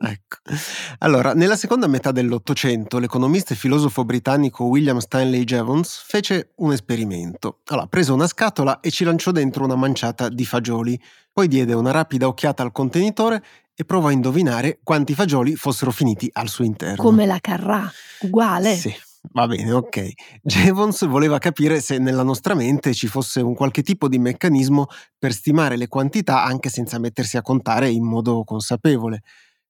ecco. 0.00 0.36
Allora, 0.98 1.34
nella 1.34 1.56
seconda 1.56 1.88
metà 1.88 2.12
dell'Ottocento, 2.12 3.00
l'economista 3.00 3.54
e 3.54 3.56
filosofo 3.56 4.04
britannico 4.04 4.66
William 4.66 4.98
Stanley 4.98 5.42
Jevons 5.42 6.04
fece 6.06 6.52
un 6.58 6.72
esperimento. 6.72 7.58
Allora, 7.66 7.86
prese 7.88 8.12
una 8.12 8.28
scatola 8.28 8.78
e 8.78 8.92
ci 8.92 9.02
lanciò 9.02 9.32
dentro 9.32 9.64
una 9.64 9.74
manciata 9.74 10.28
di 10.28 10.44
fagioli. 10.44 11.00
Poi 11.32 11.48
diede 11.48 11.72
una 11.72 11.90
rapida 11.90 12.28
occhiata 12.28 12.62
al 12.62 12.70
contenitore 12.70 13.42
e 13.74 13.84
provò 13.84 14.08
a 14.08 14.12
indovinare 14.12 14.78
quanti 14.84 15.14
fagioli 15.14 15.56
fossero 15.56 15.90
finiti 15.90 16.30
al 16.34 16.48
suo 16.48 16.64
interno. 16.64 17.02
Come 17.02 17.26
la 17.26 17.38
carrà, 17.40 17.90
uguale. 18.20 18.76
Sì. 18.76 18.94
Va 19.34 19.46
bene, 19.46 19.72
ok. 19.72 20.10
Jevons 20.42 21.06
voleva 21.06 21.38
capire 21.38 21.80
se 21.80 21.96
nella 21.98 22.22
nostra 22.22 22.54
mente 22.54 22.92
ci 22.92 23.06
fosse 23.06 23.40
un 23.40 23.54
qualche 23.54 23.82
tipo 23.82 24.06
di 24.08 24.18
meccanismo 24.18 24.86
per 25.18 25.32
stimare 25.32 25.76
le 25.76 25.88
quantità 25.88 26.44
anche 26.44 26.68
senza 26.68 26.98
mettersi 26.98 27.38
a 27.38 27.42
contare 27.42 27.88
in 27.88 28.04
modo 28.04 28.44
consapevole. 28.44 29.22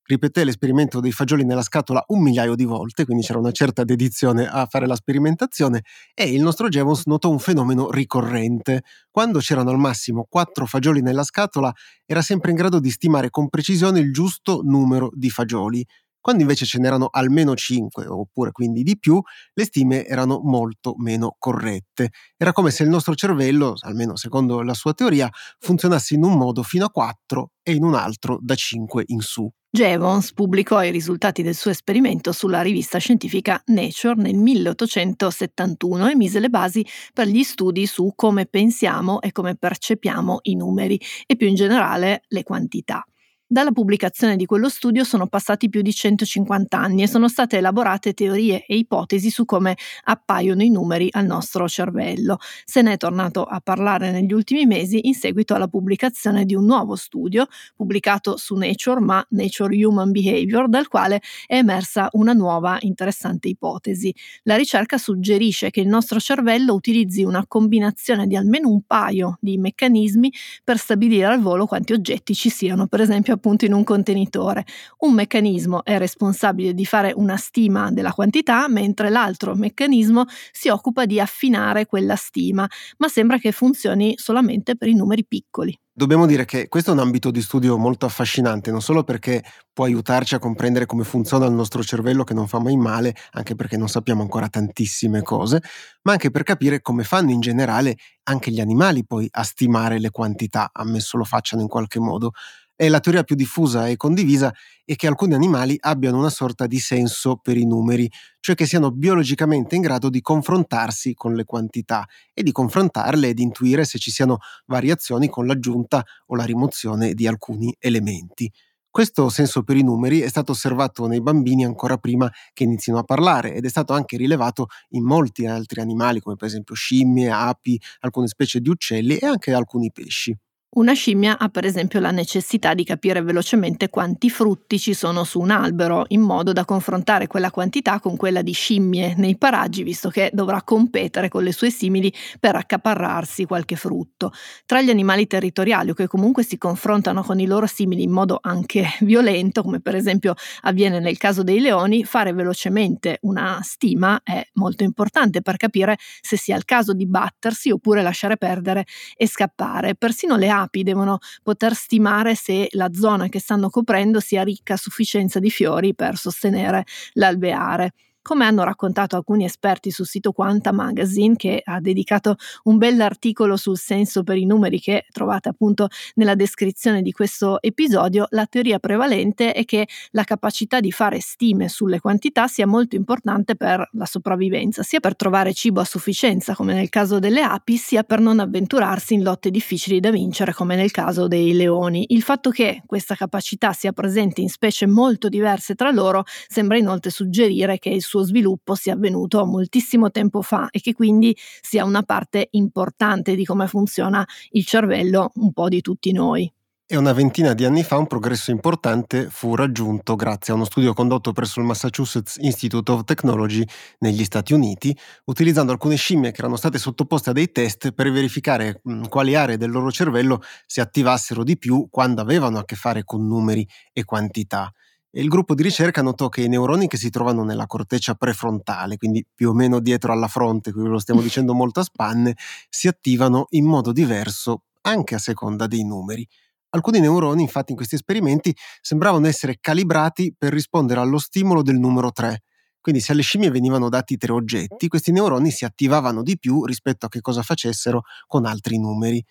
Ripeté 0.05 0.43
l'esperimento 0.43 0.99
dei 0.99 1.13
fagioli 1.13 1.45
nella 1.45 1.63
scatola 1.63 2.03
un 2.09 2.23
migliaio 2.23 2.57
di 2.57 2.65
volte, 2.65 3.05
quindi 3.05 3.23
c'era 3.25 3.39
una 3.39 3.53
certa 3.53 3.85
dedizione 3.85 4.49
a 4.49 4.67
fare 4.67 4.87
la 4.89 4.97
sperimentazione 4.97 5.83
e 6.13 6.25
il 6.33 6.43
nostro 6.43 6.69
Jevons 6.69 7.07
notò 7.07 7.31
un 7.31 7.39
fenomeno 7.39 7.89
ricorrente. 7.89 8.83
Quando 9.13 9.39
c'erano 9.39 9.71
al 9.71 9.79
massimo 9.79 10.27
quattro 10.29 10.67
fagioli 10.67 11.03
nella 11.03 11.23
scatola, 11.23 11.73
era 12.05 12.21
sempre 12.21 12.51
in 12.51 12.57
grado 12.57 12.81
di 12.81 12.91
stimare 12.91 13.31
con 13.31 13.49
precisione 13.49 14.01
il 14.01 14.13
giusto 14.13 14.61
numero 14.65 15.11
di 15.15 15.31
fagioli. 15.31 15.87
Quando 16.23 16.43
invece 16.43 16.67
ce 16.67 16.79
n'erano 16.79 17.09
almeno 17.11 17.57
5 17.57 18.07
oppure 18.07 18.53
quindi 18.53 18.85
di 18.85 18.97
più, 18.97 19.21
le 19.55 19.65
stime 19.65 20.07
erano 20.07 20.41
molto 20.45 20.95
meno 20.99 21.35
corrette. 21.37 22.11
Era 22.37 22.53
come 22.53 22.71
se 22.71 22.85
il 22.85 22.89
nostro 22.89 23.17
cervello, 23.17 23.75
almeno 23.81 24.15
secondo 24.15 24.63
la 24.63 24.73
sua 24.73 24.95
teoria, 24.95 25.29
funzionasse 25.59 26.15
in 26.15 26.23
un 26.23 26.39
modo 26.39 26.63
fino 26.63 26.85
a 26.85 26.91
4 26.91 27.51
e 27.61 27.73
in 27.75 27.83
un 27.83 27.95
altro 27.95 28.39
da 28.41 28.55
5 28.55 29.03
in 29.09 29.21
su. 29.21 29.51
Jevons 29.69 30.33
pubblicò 30.33 30.85
i 30.85 30.93
risultati 30.93 31.43
del 31.43 31.57
suo 31.57 31.73
esperimento 31.73 32.31
sulla 32.31 32.63
rivista 32.63 32.99
scientifica 32.99 33.61
Nature 33.67 34.15
nel 34.15 34.37
1871 34.37 36.09
e 36.09 36.15
mise 36.15 36.39
le 36.39 36.51
basi 36.51 36.87
per 37.13 37.27
gli 37.27 37.43
studi 37.43 37.87
su 37.87 38.13
come 38.15 38.47
pensiamo 38.47 39.21
e 39.21 39.33
come 39.33 39.57
percepiamo 39.57 40.41
i 40.43 40.55
numeri 40.55 41.01
e 41.27 41.35
più 41.35 41.49
in 41.49 41.57
generale 41.57 42.23
le 42.29 42.45
quantità. 42.45 43.05
Dalla 43.53 43.71
pubblicazione 43.71 44.37
di 44.37 44.47
quello 44.47 44.71
studio 44.71 45.05
sono 45.05 45.27
passati 45.27 45.69
più 45.69 45.83
di 45.83 45.93
150 45.93 46.79
anni 46.79 47.03
e 47.03 47.07
sono 47.07 47.29
state 47.29 47.59
elaborate 47.59 48.15
teorie 48.15 48.65
e 48.65 48.77
ipotesi 48.77 49.29
su 49.29 49.45
come 49.45 49.77
appaiono 50.05 50.63
i 50.63 50.71
numeri 50.71 51.09
al 51.11 51.27
nostro 51.27 51.69
cervello. 51.69 52.39
Se 52.65 52.81
ne 52.81 52.95
è 52.95 52.97
tornato 52.97 53.45
a 53.45 53.61
parlare 53.61 54.11
negli 54.11 54.33
ultimi 54.33 54.65
mesi 54.65 55.07
in 55.07 55.13
seguito 55.13 55.53
alla 55.53 55.69
pubblicazione 55.69 56.47
di 56.47 56.55
un 56.55 56.65
nuovo 56.65 56.97
studio 56.97 57.45
pubblicato 57.77 58.39
su 58.39 58.55
Nature, 58.55 59.01
ma 59.01 59.23
Nature 59.29 59.85
Human 59.85 60.13
Behavior, 60.13 60.67
dal 60.71 60.89
quale 60.89 61.21
è 61.47 61.57
emersa 61.57 62.09
una 62.13 62.33
nuova 62.33 62.79
interessante 62.81 63.49
ipotesi. 63.49 64.15
La 64.45 64.57
ricerca 64.57 64.97
suggerisce 64.97 65.69
che 65.69 65.83
il 65.83 65.89
nostro 65.89 66.19
cervello 66.19 66.73
utilizzi 66.73 67.23
una 67.23 67.45
combinazione 67.47 68.27
di 68.27 68.35
almeno 68.35 68.71
un 68.71 68.81
paio 68.87 69.37
di 69.43 69.59
meccanismi 69.59 70.33
per 70.65 70.79
stabilire 70.79 71.27
al 71.27 71.43
volo 71.43 71.67
quanti 71.67 71.93
oggetti 71.93 72.33
ci 72.35 72.49
siano, 72.49 72.87
per 72.87 73.03
esempio 73.03 73.41
appunto 73.43 73.65
in 73.65 73.73
un 73.73 73.83
contenitore. 73.83 74.65
Un 74.99 75.15
meccanismo 75.15 75.83
è 75.85 75.99
responsabile 75.99 76.75
di 76.75 76.85
fare 76.85 77.13
una 77.15 77.37
stima 77.37 77.91
della 77.91 78.13
quantità, 78.13 78.69
mentre 78.69 79.11
l'altro 79.11 79.57
meccanismo 79.57 80.25
si 80.53 80.69
occupa 80.69 81.07
di 81.07 81.19
affinare 81.19 81.87
quella 81.87 82.15
stima, 82.15 82.69
ma 82.99 83.09
sembra 83.09 83.39
che 83.39 83.51
funzioni 83.51 84.15
solamente 84.17 84.77
per 84.77 84.87
i 84.87 84.95
numeri 84.95 85.25
piccoli. 85.27 85.77
Dobbiamo 85.95 86.25
dire 86.25 86.47
che 86.47 86.69
questo 86.69 86.91
è 86.91 86.95
un 86.95 87.01
ambito 87.01 87.31
di 87.31 87.43
studio 87.43 87.77
molto 87.77 88.07
affascinante, 88.07 88.71
non 88.71 88.81
solo 88.81 89.05
perché 89.05 89.45
può 89.75 89.85
aiutarci 89.85 90.35
a 90.35 90.39
comprendere 90.39 90.87
come 90.87 91.05
funziona 91.05 91.45
il 91.45 91.53
nostro 91.53 91.83
cervello 91.83 92.25
che 92.25 92.33
non 92.33 92.49
fa 92.49 92.59
mai 92.61 92.77
male, 92.77 93.15
anche 93.33 93.55
perché 93.55 93.77
non 93.77 93.89
sappiamo 93.89 94.23
ancora 94.23 94.49
tantissime 94.49 95.21
cose, 95.21 95.61
ma 96.05 96.13
anche 96.13 96.31
per 96.31 96.45
capire 96.45 96.81
come 96.81 97.05
fanno 97.05 97.31
in 97.31 97.41
generale 97.41 97.97
anche 98.23 98.51
gli 98.51 98.61
animali 98.61 99.05
poi 99.05 99.29
a 99.33 99.43
stimare 99.43 99.99
le 99.99 100.11
quantità, 100.11 100.71
ammesso 100.73 101.19
lo 101.19 101.25
facciano 101.25 101.61
in 101.61 101.69
qualche 101.69 101.99
modo. 102.01 102.31
E 102.77 102.89
la 102.89 103.01
teoria 103.01 103.23
più 103.23 103.37
diffusa 103.37 103.87
e 103.89 103.97
condivisa 103.97 104.53
è 104.85 104.97
che 104.97 105.07
alcuni 105.07 105.35
animali 105.35 105.77
abbiano 105.81 106.19
una 106.19 106.31
sorta 106.31 106.67
di 106.67 106.81
senso 106.81 107.37
per 107.37 107.57
i 107.57 107.65
numeri, 107.67 108.11
cioè 108.41 108.55
che 108.55 108.67
siano 108.67 108.91
biologicamente 108.91 109.77
in 109.77 109.83
grado 109.83 110.09
di 110.09 110.21
confrontarsi 110.21 111.15
con 111.15 111.35
le 111.35 111.45
quantità 111.45 112.07
e 112.35 112.43
di 112.43 112.51
confrontarle 112.51 113.29
ed 113.29 113.39
intuire 113.39 113.85
se 113.85 113.99
ci 113.99 114.11
siano 114.11 114.39
variazioni 114.67 115.29
con 115.29 115.47
l'aggiunta 115.47 116.05
o 116.27 116.35
la 116.35 116.45
rimozione 116.45 117.15
di 117.15 117.27
alcuni 117.27 117.75
elementi. 117.79 118.51
Questo 118.91 119.29
senso 119.31 119.63
per 119.63 119.77
i 119.77 119.83
numeri 119.83 120.21
è 120.21 120.29
stato 120.29 120.53
osservato 120.53 121.07
nei 121.07 121.23
bambini 121.23 121.65
ancora 121.65 121.97
prima 121.97 122.31
che 122.53 122.65
inizino 122.65 122.99
a 122.99 123.05
parlare 123.05 123.55
ed 123.55 123.65
è 123.65 123.69
stato 123.71 123.95
anche 123.95 124.19
rilevato 124.19 124.67
in 124.91 125.05
molti 125.05 125.47
altri 125.47 125.81
animali 125.81 126.21
come 126.21 126.37
per 126.37 126.49
esempio 126.49 126.75
scimmie, 126.75 127.31
api, 127.31 127.81
alcune 128.01 128.27
specie 128.29 128.61
di 128.61 128.69
uccelli 128.69 129.17
e 129.17 129.25
anche 129.27 129.53
alcuni 129.55 129.91
pesci. 129.93 130.37
Una 130.75 130.95
scimmia 130.95 131.37
ha 131.39 131.51
per 131.51 131.67
esempio 131.67 132.01
la 132.01 132.11
necessità 132.11 132.73
di 132.73 132.83
capire 132.83 133.21
velocemente 133.21 133.91
quanti 133.91 134.31
frutti 134.31 134.79
ci 134.79 134.95
sono 134.95 135.23
su 135.23 135.39
un 135.39 135.51
albero, 135.51 136.05
in 136.09 136.23
modo 136.23 136.53
da 136.53 136.65
confrontare 136.65 137.27
quella 137.27 137.51
quantità 137.51 138.01
con 138.01 138.17
quella 138.17 138.41
di 138.41 138.53
scimmie 138.53 139.13
nei 139.19 139.37
paraggi, 139.37 139.83
visto 139.83 140.09
che 140.09 140.31
dovrà 140.33 140.63
competere 140.63 141.29
con 141.29 141.43
le 141.43 141.53
sue 141.53 141.69
simili 141.69 142.11
per 142.41 142.57
accaparrarsi 142.57 143.45
qualche 143.45 143.77
frutto. 143.77 144.33
Tra 144.65 144.81
gli 144.81 144.89
animali 144.89 145.27
territoriali 145.27 145.91
o 145.91 145.95
che 145.95 146.07
comunque 146.07 146.43
si 146.43 146.57
confrontano 146.57 147.23
con 147.23 147.39
i 147.39 147.45
loro 147.45 147.67
simili 147.67 148.05
in 148.05 148.11
modo 148.11 148.39
anche 148.41 148.87
violento, 149.01 149.61
come 149.61 149.81
per 149.83 149.95
esempio 149.95 150.33
avviene 150.63 151.01
nel 151.01 151.19
caso 151.19 151.43
dei 151.43 151.61
leoni, 151.61 152.03
fare 152.05 152.33
velocemente 152.33 153.19
una 153.23 153.61
stima 153.63 154.23
è 154.25 154.43
molto 154.55 154.85
importante 154.85 155.43
per 155.43 155.59
capire 155.59 155.99
se 156.23 156.39
sia 156.39 156.57
il 156.57 156.65
caso 156.65 156.95
di 156.95 157.07
battersi 157.07 157.71
oppure 157.71 158.01
lasciare 158.01 158.39
perdere 158.39 158.87
e 159.15 159.29
scappare. 159.29 159.97
Persino 159.97 160.37
le 160.39 160.49
api 160.49 160.61
devono 160.71 161.19
poter 161.43 161.75
stimare 161.75 162.35
se 162.35 162.69
la 162.73 162.93
zona 162.93 163.29
che 163.29 163.41
stanno 163.41 163.71
coprendo 163.71 164.21
sia 164.21 164.43
ricca 164.43 164.75
a 164.75 164.79
sufficienza 164.79 165.39
di 165.39 165.51
fiori 165.51 165.95
per 165.95 166.17
sostenere 166.17 166.85
l'alveare 167.15 167.93
come 168.23 168.45
hanno 168.45 168.63
raccontato 168.63 169.17
alcuni 169.17 169.45
esperti 169.45 169.91
sul 169.91 170.07
sito 170.07 170.33
Quanta 170.33 170.73
Magazine, 170.73 171.37
che 171.37 171.61
ha 171.65 171.81
dedicato 171.81 172.37
un 172.65 172.79
bell'articolo 172.79 173.57
sul 173.57 173.77
senso 173.77 174.23
per 174.23 174.37
i 174.39 174.47
numeri 174.47 174.81
che 174.81 175.07
trovate 175.11 175.49
appunto 175.49 175.89
nella 176.15 176.35
descrizione 176.35 177.03
di 177.03 177.13
questo 177.13 177.61
episodio, 177.61 178.27
la 178.31 178.47
teoria 178.47 178.79
prevalente 178.79 179.53
è 179.53 179.65
che 179.65 179.89
la 180.13 180.25
capacità 180.25 180.81
di 180.81 180.93
fare 180.93 181.21
stime 181.21 181.69
sulle 181.69 182.01
quantità 182.01 182.47
sia 182.47 182.67
molto 182.67 182.95
importante 182.97 183.57
per 183.57 183.89
la 183.93 184.07
sopravvivenza, 184.07 184.83
sia 184.83 185.01
per 185.01 185.17
trovare 185.17 185.53
cibo 185.53 185.81
a 185.81 185.85
sufficienza, 185.85 186.55
come 186.55 186.75
nel 186.75 186.89
caso 186.89 187.19
delle 187.19 187.43
api, 187.43 187.77
sia 187.77 188.05
per 188.05 188.21
non 188.21 188.39
avventurarsi 188.39 189.15
in 189.15 189.23
lotte 189.23 189.51
difficili 189.51 189.99
da 189.99 190.11
vincere, 190.11 190.53
come 190.53 190.77
nel 190.77 190.93
caso 190.93 191.27
dei 191.27 191.53
leoni. 191.55 192.07
Il 192.09 192.23
fatto 192.23 192.51
che 192.51 192.83
questa 192.87 193.15
capacità 193.17 193.73
sia 193.73 193.93
presente 193.93 194.41
in 194.41 194.49
specie 194.49 194.87
molto 194.87 195.29
diverse 195.29 195.75
tra 195.75 195.91
loro 195.91 196.25
sembra 196.47 196.77
inoltre 196.77 197.11
suggerire 197.11 197.79
che 197.79 197.89
il 197.89 198.03
suo 198.13 198.25
sviluppo 198.25 198.75
sia 198.75 198.93
avvenuto 198.93 199.47
moltissimo 199.47 200.11
tempo 200.11 200.43
fa 200.43 200.69
e 200.71 200.81
che 200.81 200.93
quindi 200.93 201.35
sia 201.63 201.85
una 201.85 202.03
parte 202.03 202.49
importante 202.51 203.35
di 203.35 203.47
come 203.47 203.67
funziona 203.67 204.27
il 204.51 204.67
cervello 204.67 205.31
un 205.37 205.53
po' 205.53 205.69
di 205.69 205.81
tutti 205.81 206.13
noi. 206.13 206.53
E 206.85 206.97
una 206.97 207.15
ventina 207.15 207.55
di 207.55 207.65
anni 207.65 207.83
fa 207.83 207.97
un 207.97 208.07
progresso 208.07 208.51
importante 208.51 209.31
fu 209.31 209.55
raggiunto 209.55 210.15
grazie 210.15 210.53
a 210.53 210.57
uno 210.57 210.67
studio 210.67 210.93
condotto 210.93 211.33
presso 211.33 211.59
il 211.59 211.65
Massachusetts 211.65 212.37
Institute 212.39 212.93
of 212.93 213.05
Technology 213.05 213.65
negli 214.01 214.25
Stati 214.25 214.53
Uniti, 214.53 214.95
utilizzando 215.25 215.73
alcune 215.73 215.97
scimmie 215.97 216.33
che 216.33 216.41
erano 216.41 216.57
state 216.57 216.77
sottoposte 216.77 217.31
a 217.31 217.33
dei 217.33 217.51
test 217.51 217.93
per 217.93 218.13
verificare 218.13 218.83
quali 219.09 219.35
aree 219.35 219.57
del 219.57 219.71
loro 219.71 219.91
cervello 219.91 220.43
si 220.67 220.81
attivassero 220.81 221.45
di 221.45 221.57
più 221.57 221.89
quando 221.89 222.21
avevano 222.21 222.59
a 222.59 222.65
che 222.67 222.77
fare 222.77 223.05
con 223.05 223.27
numeri 223.27 223.67
e 223.91 224.05
quantità. 224.05 224.71
E 225.15 225.21
il 225.21 225.29
gruppo 225.29 225.55
di 225.55 225.63
ricerca 225.63 226.01
notò 226.01 226.31
che 226.31 226.41
i 226.41 226.49
neuroni 226.49 226.89
che 226.89 226.97
si 226.97 227.11
trovano 227.11 227.45
nella 227.45 227.67
corteccia 227.67 228.15
prefrontale, 228.15 228.97
quindi 228.97 229.23
più 229.35 229.51
o 229.51 229.53
meno 229.53 229.79
dietro 229.79 230.11
alla 230.11 230.27
fronte, 230.27 230.73
qui 230.73 230.85
lo 230.85 230.99
stiamo 230.99 231.21
dicendo 231.21 231.53
molto 231.53 231.81
a 231.81 231.83
spanne, 231.83 232.35
si 232.71 232.89
attivano 232.89 233.47
in 233.51 233.67
modo 233.67 233.93
diverso 233.93 234.63
anche 234.81 235.15
a 235.15 235.19
seconda 235.19 235.67
dei 235.67 235.85
numeri. 235.85 236.27
Alcuni 236.71 236.99
neuroni, 237.01 237.43
infatti, 237.43 237.73
in 237.73 237.77
questi 237.77 237.97
esperimenti 237.97 238.57
sembravano 238.81 239.27
essere 239.27 239.59
calibrati 239.61 240.35
per 240.37 240.55
rispondere 240.55 241.01
allo 241.01 241.19
stimolo 241.19 241.61
del 241.61 241.79
numero 241.79 242.11
3. 242.11 242.45
Quindi 242.81 243.03
se 243.03 243.13
alle 243.13 243.21
scimmie 243.21 243.51
venivano 243.51 243.91
dati 243.91 244.17
tre 244.17 244.33
oggetti, 244.33 244.89
questi 244.89 245.13
neuroni 245.13 245.51
si 245.51 245.67
attivavano 245.67 246.23
di 246.23 246.39
più 246.39 246.65
rispetto 246.65 247.05
a 247.05 247.09
che 247.11 247.21
cosa 247.21 247.43
facessero 247.43 248.05
con 248.27 248.47
altri 248.47 248.79
numeri. 248.79 249.23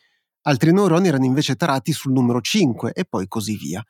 Altri 0.44 0.72
neuroni 0.72 1.08
erano 1.08 1.26
invece 1.26 1.56
tarati 1.56 1.92
sul 1.92 2.14
numero 2.14 2.40
5 2.40 2.94
e 2.94 3.04
poi 3.04 3.28
così 3.28 3.58
via. 3.58 3.84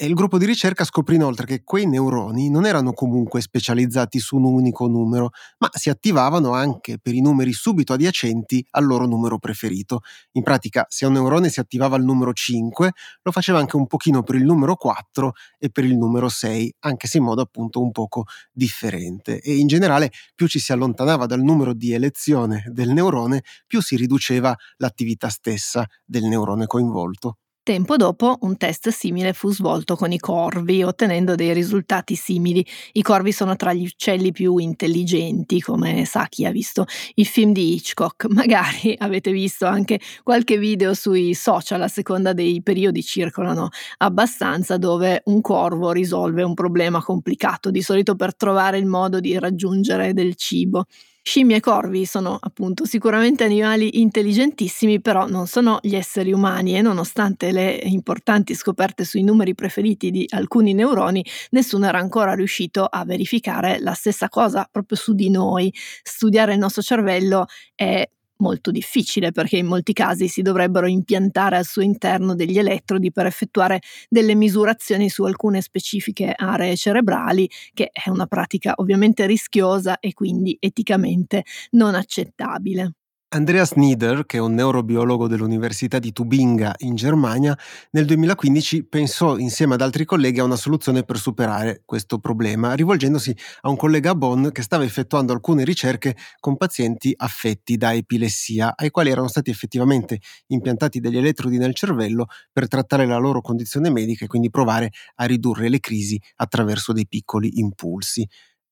E 0.00 0.06
il 0.06 0.14
gruppo 0.14 0.38
di 0.38 0.46
ricerca 0.46 0.84
scoprì 0.84 1.16
inoltre 1.16 1.44
che 1.44 1.64
quei 1.64 1.84
neuroni 1.84 2.50
non 2.50 2.66
erano 2.66 2.92
comunque 2.92 3.40
specializzati 3.40 4.20
su 4.20 4.36
un 4.36 4.44
unico 4.44 4.86
numero, 4.86 5.30
ma 5.58 5.68
si 5.72 5.90
attivavano 5.90 6.52
anche 6.52 7.00
per 7.00 7.14
i 7.14 7.20
numeri 7.20 7.52
subito 7.52 7.94
adiacenti 7.94 8.64
al 8.70 8.86
loro 8.86 9.06
numero 9.06 9.38
preferito. 9.38 10.02
In 10.34 10.44
pratica, 10.44 10.86
se 10.88 11.04
un 11.04 11.14
neurone 11.14 11.48
si 11.48 11.58
attivava 11.58 11.96
al 11.96 12.04
numero 12.04 12.32
5, 12.32 12.92
lo 13.22 13.32
faceva 13.32 13.58
anche 13.58 13.74
un 13.74 13.88
pochino 13.88 14.22
per 14.22 14.36
il 14.36 14.44
numero 14.44 14.76
4 14.76 15.32
e 15.58 15.68
per 15.68 15.82
il 15.82 15.98
numero 15.98 16.28
6, 16.28 16.76
anche 16.82 17.08
se 17.08 17.18
in 17.18 17.24
modo 17.24 17.42
appunto 17.42 17.82
un 17.82 17.90
poco 17.90 18.26
differente. 18.52 19.40
E 19.40 19.56
in 19.56 19.66
generale, 19.66 20.12
più 20.36 20.46
ci 20.46 20.60
si 20.60 20.70
allontanava 20.70 21.26
dal 21.26 21.40
numero 21.40 21.74
di 21.74 21.92
elezione 21.92 22.62
del 22.68 22.90
neurone, 22.90 23.42
più 23.66 23.82
si 23.82 23.96
riduceva 23.96 24.54
l'attività 24.76 25.28
stessa 25.28 25.84
del 26.04 26.22
neurone 26.26 26.66
coinvolto. 26.66 27.38
Tempo 27.68 27.96
dopo 27.96 28.38
un 28.40 28.56
test 28.56 28.88
simile 28.88 29.34
fu 29.34 29.52
svolto 29.52 29.94
con 29.94 30.10
i 30.10 30.18
corvi, 30.18 30.82
ottenendo 30.82 31.34
dei 31.34 31.52
risultati 31.52 32.14
simili. 32.14 32.64
I 32.92 33.02
corvi 33.02 33.30
sono 33.30 33.56
tra 33.56 33.74
gli 33.74 33.84
uccelli 33.84 34.32
più 34.32 34.56
intelligenti, 34.56 35.60
come 35.60 36.06
sa 36.06 36.28
chi 36.30 36.46
ha 36.46 36.50
visto 36.50 36.86
il 37.16 37.26
film 37.26 37.52
di 37.52 37.74
Hitchcock. 37.74 38.24
Magari 38.32 38.94
avete 38.96 39.32
visto 39.32 39.66
anche 39.66 40.00
qualche 40.22 40.56
video 40.56 40.94
sui 40.94 41.34
social, 41.34 41.82
a 41.82 41.88
seconda 41.88 42.32
dei 42.32 42.62
periodi 42.62 43.02
circolano 43.02 43.68
abbastanza, 43.98 44.78
dove 44.78 45.20
un 45.26 45.42
corvo 45.42 45.92
risolve 45.92 46.42
un 46.42 46.54
problema 46.54 47.02
complicato, 47.02 47.70
di 47.70 47.82
solito 47.82 48.14
per 48.14 48.34
trovare 48.34 48.78
il 48.78 48.86
modo 48.86 49.20
di 49.20 49.38
raggiungere 49.38 50.14
del 50.14 50.36
cibo. 50.36 50.86
Scimmie 51.22 51.56
e 51.56 51.60
corvi 51.60 52.06
sono 52.06 52.38
appunto 52.40 52.86
sicuramente 52.86 53.44
animali 53.44 54.00
intelligentissimi, 54.00 55.00
però 55.00 55.26
non 55.26 55.46
sono 55.46 55.78
gli 55.82 55.94
esseri 55.94 56.32
umani 56.32 56.74
e 56.76 56.80
nonostante 56.80 57.52
le 57.52 57.78
importanti 57.84 58.54
scoperte 58.54 59.04
sui 59.04 59.22
numeri 59.22 59.54
preferiti 59.54 60.10
di 60.10 60.24
alcuni 60.30 60.72
neuroni, 60.72 61.22
nessuno 61.50 61.86
era 61.86 61.98
ancora 61.98 62.32
riuscito 62.34 62.84
a 62.84 63.04
verificare 63.04 63.78
la 63.80 63.92
stessa 63.92 64.28
cosa 64.30 64.66
proprio 64.70 64.96
su 64.96 65.12
di 65.12 65.28
noi. 65.28 65.72
Studiare 66.02 66.54
il 66.54 66.58
nostro 66.58 66.80
cervello 66.82 67.44
è 67.74 68.08
molto 68.38 68.70
difficile 68.70 69.32
perché 69.32 69.56
in 69.58 69.66
molti 69.66 69.92
casi 69.92 70.28
si 70.28 70.42
dovrebbero 70.42 70.86
impiantare 70.86 71.56
al 71.56 71.64
suo 71.64 71.82
interno 71.82 72.34
degli 72.34 72.58
elettrodi 72.58 73.12
per 73.12 73.26
effettuare 73.26 73.80
delle 74.08 74.34
misurazioni 74.34 75.08
su 75.08 75.24
alcune 75.24 75.60
specifiche 75.60 76.32
aree 76.36 76.76
cerebrali, 76.76 77.48
che 77.72 77.90
è 77.92 78.08
una 78.10 78.26
pratica 78.26 78.74
ovviamente 78.76 79.26
rischiosa 79.26 79.98
e 80.00 80.12
quindi 80.14 80.56
eticamente 80.60 81.44
non 81.70 81.94
accettabile. 81.94 82.97
Andreas 83.30 83.72
Nieder, 83.72 84.24
che 84.24 84.38
è 84.38 84.40
un 84.40 84.54
neurobiologo 84.54 85.28
dell'Università 85.28 85.98
di 85.98 86.12
Tubinga 86.12 86.74
in 86.78 86.94
Germania, 86.94 87.54
nel 87.90 88.06
2015 88.06 88.84
pensò 88.84 89.36
insieme 89.36 89.74
ad 89.74 89.82
altri 89.82 90.06
colleghi 90.06 90.40
a 90.40 90.44
una 90.44 90.56
soluzione 90.56 91.02
per 91.02 91.18
superare 91.18 91.82
questo 91.84 92.20
problema, 92.20 92.72
rivolgendosi 92.72 93.36
a 93.60 93.68
un 93.68 93.76
collega 93.76 94.12
a 94.12 94.14
Bonn 94.14 94.48
che 94.48 94.62
stava 94.62 94.84
effettuando 94.84 95.34
alcune 95.34 95.64
ricerche 95.64 96.16
con 96.40 96.56
pazienti 96.56 97.12
affetti 97.14 97.76
da 97.76 97.92
epilessia, 97.92 98.72
ai 98.74 98.88
quali 98.88 99.10
erano 99.10 99.28
stati 99.28 99.50
effettivamente 99.50 100.20
impiantati 100.46 100.98
degli 100.98 101.18
elettrodi 101.18 101.58
nel 101.58 101.74
cervello 101.74 102.28
per 102.50 102.66
trattare 102.66 103.04
la 103.04 103.18
loro 103.18 103.42
condizione 103.42 103.90
medica 103.90 104.24
e 104.24 104.28
quindi 104.28 104.48
provare 104.48 104.90
a 105.16 105.26
ridurre 105.26 105.68
le 105.68 105.80
crisi 105.80 106.18
attraverso 106.36 106.94
dei 106.94 107.06
piccoli 107.06 107.58
impulsi. 107.58 108.26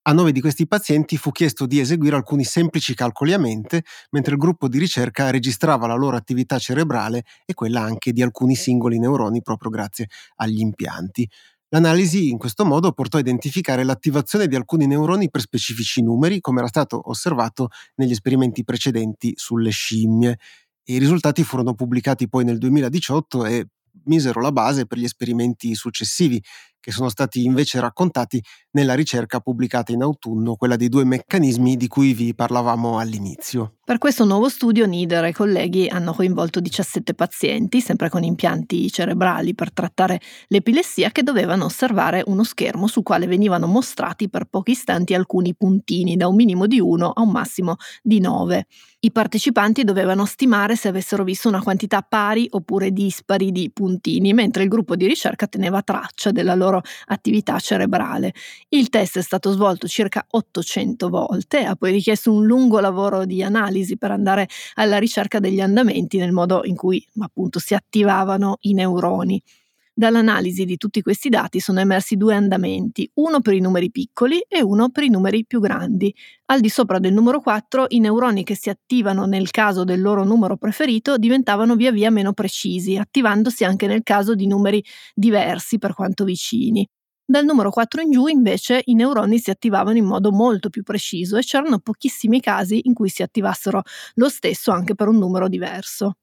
A 0.08 0.12
nove 0.12 0.30
di 0.30 0.40
questi 0.40 0.68
pazienti 0.68 1.16
fu 1.16 1.32
chiesto 1.32 1.66
di 1.66 1.80
eseguire 1.80 2.14
alcuni 2.14 2.44
semplici 2.44 2.94
calcoli 2.94 3.32
a 3.32 3.38
mente, 3.38 3.82
mentre 4.10 4.34
il 4.34 4.38
gruppo 4.38 4.68
di 4.68 4.78
ricerca 4.78 5.30
registrava 5.30 5.88
la 5.88 5.96
loro 5.96 6.16
attività 6.16 6.60
cerebrale 6.60 7.24
e 7.44 7.54
quella 7.54 7.80
anche 7.80 8.12
di 8.12 8.22
alcuni 8.22 8.54
singoli 8.54 9.00
neuroni 9.00 9.42
proprio 9.42 9.68
grazie 9.68 10.06
agli 10.36 10.60
impianti. 10.60 11.28
L'analisi 11.70 12.28
in 12.28 12.38
questo 12.38 12.64
modo 12.64 12.92
portò 12.92 13.16
a 13.16 13.20
identificare 13.20 13.82
l'attivazione 13.82 14.46
di 14.46 14.54
alcuni 14.54 14.86
neuroni 14.86 15.28
per 15.28 15.40
specifici 15.40 16.00
numeri, 16.02 16.38
come 16.38 16.60
era 16.60 16.68
stato 16.68 17.10
osservato 17.10 17.70
negli 17.96 18.12
esperimenti 18.12 18.62
precedenti 18.62 19.32
sulle 19.34 19.70
scimmie. 19.70 20.38
I 20.84 20.98
risultati 20.98 21.42
furono 21.42 21.74
pubblicati 21.74 22.28
poi 22.28 22.44
nel 22.44 22.58
2018 22.58 23.44
e 23.44 23.66
misero 24.04 24.40
la 24.40 24.52
base 24.52 24.86
per 24.86 24.98
gli 24.98 25.04
esperimenti 25.04 25.74
successivi, 25.74 26.40
che 26.86 26.92
sono 26.92 27.08
stati 27.08 27.42
invece 27.42 27.80
raccontati 27.80 28.40
nella 28.70 28.94
ricerca 28.94 29.40
pubblicata 29.40 29.90
in 29.90 30.02
autunno, 30.02 30.54
quella 30.54 30.76
dei 30.76 30.88
due 30.88 31.04
meccanismi 31.04 31.76
di 31.76 31.88
cui 31.88 32.14
vi 32.14 32.32
parlavamo 32.32 33.00
all'inizio. 33.00 33.75
Per 33.86 33.98
questo 33.98 34.24
nuovo 34.24 34.48
studio 34.48 34.84
Nieder 34.84 35.26
e 35.26 35.32
colleghi 35.32 35.86
hanno 35.86 36.12
coinvolto 36.12 36.58
17 36.58 37.14
pazienti, 37.14 37.80
sempre 37.80 38.08
con 38.08 38.24
impianti 38.24 38.90
cerebrali 38.90 39.54
per 39.54 39.72
trattare 39.72 40.20
l'epilessia, 40.48 41.12
che 41.12 41.22
dovevano 41.22 41.66
osservare 41.66 42.24
uno 42.26 42.42
schermo 42.42 42.88
sul 42.88 43.04
quale 43.04 43.28
venivano 43.28 43.68
mostrati 43.68 44.28
per 44.28 44.46
pochi 44.46 44.72
istanti 44.72 45.14
alcuni 45.14 45.54
puntini, 45.54 46.16
da 46.16 46.26
un 46.26 46.34
minimo 46.34 46.66
di 46.66 46.80
1 46.80 47.10
a 47.10 47.20
un 47.22 47.30
massimo 47.30 47.76
di 48.02 48.18
9. 48.18 48.66
I 48.98 49.12
partecipanti 49.12 49.84
dovevano 49.84 50.24
stimare 50.24 50.74
se 50.74 50.88
avessero 50.88 51.22
visto 51.22 51.46
una 51.46 51.62
quantità 51.62 52.02
pari 52.02 52.48
oppure 52.50 52.90
dispari 52.90 53.52
di 53.52 53.70
puntini, 53.72 54.32
mentre 54.32 54.64
il 54.64 54.68
gruppo 54.68 54.96
di 54.96 55.06
ricerca 55.06 55.46
teneva 55.46 55.80
traccia 55.82 56.32
della 56.32 56.56
loro 56.56 56.82
attività 57.04 57.56
cerebrale. 57.60 58.34
Il 58.70 58.88
test 58.88 59.18
è 59.18 59.22
stato 59.22 59.52
svolto 59.52 59.86
circa 59.86 60.26
800 60.28 61.08
volte, 61.08 61.58
ha 61.64 61.76
poi 61.76 61.92
richiesto 61.92 62.32
un 62.32 62.46
lungo 62.46 62.80
lavoro 62.80 63.24
di 63.24 63.44
analisi 63.44 63.75
per 63.98 64.10
andare 64.10 64.48
alla 64.74 64.98
ricerca 64.98 65.40
degli 65.40 65.60
andamenti 65.60 66.18
nel 66.18 66.32
modo 66.32 66.62
in 66.64 66.76
cui 66.76 67.04
appunto 67.18 67.58
si 67.58 67.74
attivavano 67.74 68.58
i 68.60 68.72
neuroni. 68.72 69.42
Dall'analisi 69.98 70.66
di 70.66 70.76
tutti 70.76 71.00
questi 71.00 71.30
dati 71.30 71.58
sono 71.58 71.80
emersi 71.80 72.16
due 72.16 72.34
andamenti, 72.34 73.10
uno 73.14 73.40
per 73.40 73.54
i 73.54 73.60
numeri 73.60 73.90
piccoli 73.90 74.40
e 74.46 74.62
uno 74.62 74.90
per 74.90 75.04
i 75.04 75.08
numeri 75.08 75.46
più 75.46 75.58
grandi. 75.58 76.14
Al 76.46 76.60
di 76.60 76.68
sopra 76.68 76.98
del 76.98 77.14
numero 77.14 77.40
4 77.40 77.86
i 77.88 78.00
neuroni 78.00 78.44
che 78.44 78.56
si 78.56 78.68
attivano 78.68 79.24
nel 79.24 79.50
caso 79.50 79.84
del 79.84 80.02
loro 80.02 80.22
numero 80.22 80.58
preferito 80.58 81.16
diventavano 81.16 81.76
via 81.76 81.92
via 81.92 82.10
meno 82.10 82.34
precisi, 82.34 82.96
attivandosi 82.98 83.64
anche 83.64 83.86
nel 83.86 84.02
caso 84.02 84.34
di 84.34 84.46
numeri 84.46 84.84
diversi 85.14 85.78
per 85.78 85.94
quanto 85.94 86.24
vicini. 86.24 86.86
Dal 87.28 87.44
numero 87.44 87.70
4 87.70 88.02
in 88.02 88.10
giù 88.12 88.28
invece 88.28 88.82
i 88.84 88.94
neuroni 88.94 89.38
si 89.38 89.50
attivavano 89.50 89.96
in 89.96 90.04
modo 90.04 90.30
molto 90.30 90.70
più 90.70 90.84
preciso 90.84 91.36
e 91.36 91.42
c'erano 91.42 91.80
pochissimi 91.80 92.40
casi 92.40 92.82
in 92.84 92.94
cui 92.94 93.08
si 93.08 93.22
attivassero 93.22 93.82
lo 94.14 94.28
stesso 94.28 94.70
anche 94.70 94.94
per 94.94 95.08
un 95.08 95.18
numero 95.18 95.48
diverso. 95.48 96.18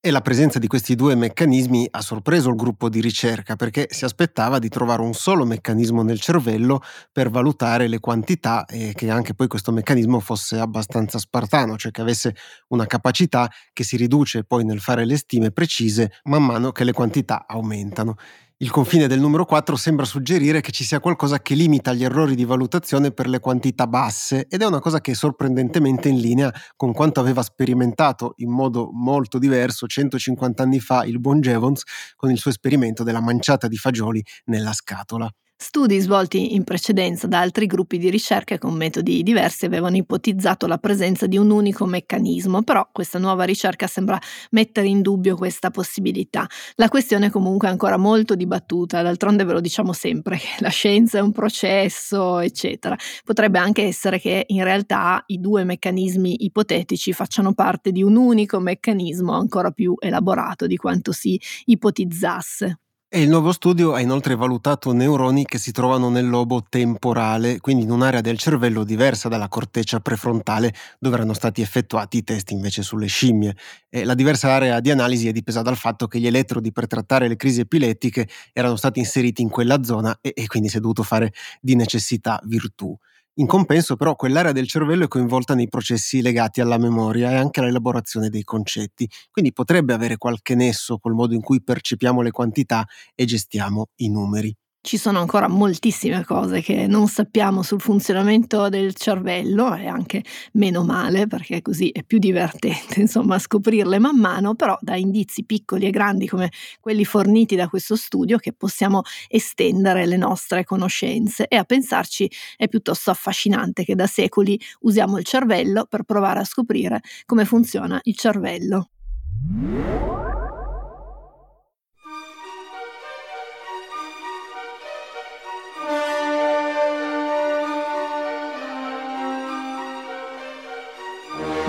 E 0.00 0.12
la 0.12 0.20
presenza 0.20 0.60
di 0.60 0.68
questi 0.68 0.94
due 0.94 1.16
meccanismi 1.16 1.88
ha 1.90 2.00
sorpreso 2.00 2.48
il 2.48 2.54
gruppo 2.54 2.88
di 2.88 3.00
ricerca 3.00 3.56
perché 3.56 3.88
si 3.90 4.04
aspettava 4.04 4.60
di 4.60 4.68
trovare 4.68 5.02
un 5.02 5.14
solo 5.14 5.44
meccanismo 5.44 6.02
nel 6.04 6.20
cervello 6.20 6.80
per 7.10 7.28
valutare 7.28 7.88
le 7.88 7.98
quantità 7.98 8.66
e 8.66 8.92
che 8.94 9.10
anche 9.10 9.34
poi 9.34 9.48
questo 9.48 9.72
meccanismo 9.72 10.20
fosse 10.20 10.58
abbastanza 10.60 11.18
spartano, 11.18 11.76
cioè 11.76 11.90
che 11.90 12.02
avesse 12.02 12.36
una 12.68 12.86
capacità 12.86 13.50
che 13.72 13.82
si 13.82 13.96
riduce 13.96 14.44
poi 14.44 14.64
nel 14.64 14.78
fare 14.80 15.04
le 15.04 15.16
stime 15.16 15.50
precise 15.50 16.12
man 16.24 16.44
mano 16.44 16.70
che 16.70 16.84
le 16.84 16.92
quantità 16.92 17.44
aumentano. 17.48 18.14
Il 18.58 18.70
confine 18.70 19.06
del 19.06 19.20
numero 19.20 19.44
4 19.44 19.76
sembra 19.76 20.06
suggerire 20.06 20.62
che 20.62 20.72
ci 20.72 20.82
sia 20.82 20.98
qualcosa 20.98 21.40
che 21.40 21.54
limita 21.54 21.92
gli 21.92 22.02
errori 22.02 22.34
di 22.34 22.46
valutazione 22.46 23.10
per 23.10 23.28
le 23.28 23.38
quantità 23.38 23.86
basse 23.86 24.46
ed 24.48 24.62
è 24.62 24.64
una 24.64 24.78
cosa 24.78 24.98
che 25.02 25.10
è 25.10 25.14
sorprendentemente 25.14 26.08
in 26.08 26.18
linea 26.18 26.50
con 26.74 26.94
quanto 26.94 27.20
aveva 27.20 27.42
sperimentato 27.42 28.32
in 28.36 28.50
modo 28.50 28.88
molto 28.92 29.38
diverso 29.38 29.86
150 29.86 30.62
anni 30.62 30.80
fa 30.80 31.04
il 31.04 31.20
buon 31.20 31.40
Jevons 31.40 31.82
con 32.14 32.30
il 32.30 32.38
suo 32.38 32.50
esperimento 32.50 33.02
della 33.02 33.20
manciata 33.20 33.68
di 33.68 33.76
fagioli 33.76 34.24
nella 34.46 34.72
scatola. 34.72 35.30
Studi 35.58 35.98
svolti 36.00 36.54
in 36.54 36.64
precedenza 36.64 37.26
da 37.26 37.40
altri 37.40 37.64
gruppi 37.66 37.96
di 37.96 38.10
ricerca 38.10 38.58
con 38.58 38.74
metodi 38.74 39.22
diversi 39.22 39.64
avevano 39.64 39.96
ipotizzato 39.96 40.66
la 40.66 40.76
presenza 40.76 41.26
di 41.26 41.38
un 41.38 41.50
unico 41.50 41.86
meccanismo, 41.86 42.62
però 42.62 42.86
questa 42.92 43.18
nuova 43.18 43.44
ricerca 43.44 43.86
sembra 43.86 44.20
mettere 44.50 44.86
in 44.86 45.00
dubbio 45.00 45.34
questa 45.34 45.70
possibilità. 45.70 46.46
La 46.74 46.88
questione 46.90 47.30
comunque 47.30 47.68
è 47.68 47.70
ancora 47.70 47.96
molto 47.96 48.34
dibattuta, 48.34 49.00
d'altronde 49.00 49.44
ve 49.44 49.54
lo 49.54 49.60
diciamo 49.60 49.94
sempre 49.94 50.36
che 50.36 50.48
la 50.58 50.68
scienza 50.68 51.18
è 51.18 51.22
un 51.22 51.32
processo, 51.32 52.38
eccetera. 52.38 52.94
Potrebbe 53.24 53.58
anche 53.58 53.82
essere 53.82 54.20
che 54.20 54.44
in 54.48 54.62
realtà 54.62 55.22
i 55.28 55.40
due 55.40 55.64
meccanismi 55.64 56.44
ipotetici 56.44 57.14
facciano 57.14 57.54
parte 57.54 57.92
di 57.92 58.02
un 58.02 58.16
unico 58.16 58.60
meccanismo 58.60 59.32
ancora 59.32 59.70
più 59.70 59.94
elaborato 59.98 60.66
di 60.66 60.76
quanto 60.76 61.12
si 61.12 61.40
ipotizzasse. 61.64 62.78
E 63.16 63.22
il 63.22 63.30
nuovo 63.30 63.50
studio 63.50 63.94
ha 63.94 64.00
inoltre 64.00 64.34
valutato 64.34 64.92
neuroni 64.92 65.46
che 65.46 65.56
si 65.56 65.72
trovano 65.72 66.10
nel 66.10 66.28
lobo 66.28 66.62
temporale, 66.68 67.60
quindi 67.60 67.84
in 67.84 67.90
un'area 67.90 68.20
del 68.20 68.36
cervello 68.36 68.84
diversa 68.84 69.30
dalla 69.30 69.48
corteccia 69.48 70.00
prefrontale, 70.00 70.74
dove 70.98 71.14
erano 71.14 71.32
stati 71.32 71.62
effettuati 71.62 72.18
i 72.18 72.24
test 72.24 72.50
invece 72.50 72.82
sulle 72.82 73.06
scimmie. 73.06 73.56
E 73.88 74.04
la 74.04 74.12
diversa 74.12 74.50
area 74.52 74.80
di 74.80 74.90
analisi 74.90 75.28
è 75.28 75.32
dipesa 75.32 75.62
dal 75.62 75.78
fatto 75.78 76.06
che 76.08 76.20
gli 76.20 76.26
elettrodi 76.26 76.72
per 76.72 76.86
trattare 76.86 77.26
le 77.26 77.36
crisi 77.36 77.60
epilettiche 77.60 78.28
erano 78.52 78.76
stati 78.76 78.98
inseriti 78.98 79.40
in 79.40 79.48
quella 79.48 79.82
zona 79.82 80.18
e, 80.20 80.32
e 80.36 80.46
quindi 80.46 80.68
si 80.68 80.76
è 80.76 80.80
dovuto 80.80 81.02
fare 81.02 81.32
di 81.62 81.74
necessità 81.74 82.38
virtù. 82.44 82.94
In 83.38 83.46
compenso 83.46 83.96
però 83.96 84.14
quell'area 84.14 84.52
del 84.52 84.66
cervello 84.68 85.04
è 85.04 85.08
coinvolta 85.08 85.54
nei 85.54 85.68
processi 85.68 86.20
legati 86.20 86.60
alla 86.60 86.76
memoria 86.78 87.30
e 87.30 87.34
anche 87.36 87.60
all'elaborazione 87.60 88.28
dei 88.28 88.44
concetti, 88.44 89.08
quindi 89.30 89.52
potrebbe 89.54 89.92
avere 89.94 90.16
qualche 90.18 90.54
nesso 90.54 90.98
col 90.98 91.14
modo 91.14 91.34
in 91.34 91.40
cui 91.42 91.62
percepiamo 91.62 92.20
le 92.22 92.30
quantità 92.30 92.86
e 93.14 93.24
gestiamo 93.24 93.88
i 93.96 94.10
numeri. 94.10 94.54
Ci 94.86 94.98
sono 94.98 95.18
ancora 95.18 95.48
moltissime 95.48 96.24
cose 96.24 96.60
che 96.60 96.86
non 96.86 97.08
sappiamo 97.08 97.64
sul 97.64 97.80
funzionamento 97.80 98.68
del 98.68 98.94
cervello 98.94 99.74
e 99.74 99.88
anche 99.88 100.22
meno 100.52 100.84
male 100.84 101.26
perché 101.26 101.60
così 101.60 101.88
è 101.88 102.04
più 102.04 102.18
divertente 102.18 103.00
insomma 103.02 103.36
scoprirle 103.40 103.98
man 103.98 104.16
mano, 104.16 104.54
però 104.54 104.78
da 104.80 104.94
indizi 104.94 105.42
piccoli 105.42 105.86
e 105.86 105.90
grandi 105.90 106.28
come 106.28 106.52
quelli 106.78 107.04
forniti 107.04 107.56
da 107.56 107.66
questo 107.66 107.96
studio 107.96 108.38
che 108.38 108.52
possiamo 108.52 109.02
estendere 109.26 110.06
le 110.06 110.18
nostre 110.18 110.62
conoscenze 110.62 111.48
e 111.48 111.56
a 111.56 111.64
pensarci 111.64 112.30
è 112.56 112.68
piuttosto 112.68 113.10
affascinante 113.10 113.82
che 113.82 113.96
da 113.96 114.06
secoli 114.06 114.56
usiamo 114.82 115.18
il 115.18 115.24
cervello 115.24 115.86
per 115.86 116.04
provare 116.04 116.38
a 116.38 116.44
scoprire 116.44 117.00
come 117.24 117.44
funziona 117.44 117.98
il 118.04 118.16
cervello. 118.16 118.90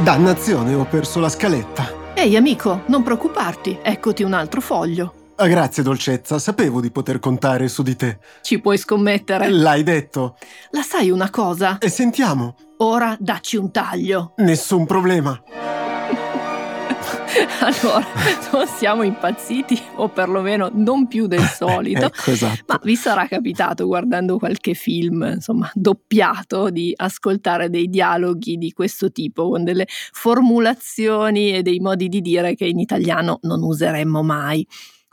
Dannazione, 0.04 0.76
ho 0.76 0.86
perso 0.86 1.20
la 1.20 1.28
scaletta. 1.28 2.14
Ehi 2.14 2.36
amico, 2.36 2.84
non 2.88 3.02
preoccuparti, 3.02 3.80
eccoti 3.82 4.22
un 4.22 4.34
altro 4.34 4.62
foglio. 4.62 5.34
Ah, 5.38 5.48
grazie 5.48 5.82
dolcezza, 5.82 6.38
sapevo 6.38 6.82
di 6.82 6.92
poter 6.92 7.20
contare 7.20 7.68
su 7.68 7.82
di 7.82 7.96
te. 7.96 8.20
Ci 8.42 8.60
puoi 8.60 8.78
scommettere. 8.78 9.50
L'hai 9.50 9.82
detto. 9.82 10.38
La 10.70 10.84
sai 10.84 11.10
una 11.10 11.32
cosa? 11.32 11.80
E 11.80 11.90
sentiamo. 11.90 12.56
Ora 12.78 13.16
dacci 13.20 13.58
un 13.58 13.72
taglio. 13.72 14.34
Nessun 14.38 14.86
problema. 14.86 15.40
allora, 17.60 18.06
non 18.52 18.68
siamo 18.68 19.04
impazziti, 19.04 19.80
o 19.96 20.10
perlomeno 20.10 20.70
non 20.74 21.08
più 21.08 21.28
del 21.28 21.44
solito. 21.56 22.06
ecco, 22.06 22.32
esatto. 22.32 22.64
Ma 22.68 22.80
vi 22.84 22.96
sarà 22.96 23.28
capitato 23.28 23.86
guardando 23.86 24.38
qualche 24.38 24.74
film, 24.74 25.32
insomma, 25.36 25.70
doppiato, 25.74 26.70
di 26.70 26.94
ascoltare 26.96 27.70
dei 27.70 27.90
dialoghi 27.90 28.58
di 28.58 28.72
questo 28.72 29.12
tipo, 29.12 29.50
con 29.50 29.64
delle 29.64 29.88
formulazioni 29.88 31.54
e 31.54 31.62
dei 31.62 31.80
modi 31.80 32.08
di 32.08 32.22
dire 32.22 32.56
che 32.56 32.66
in 32.66 32.80
italiano 32.80 33.40
non 33.42 33.62
useremmo 33.64 34.24
mai. 34.24 34.66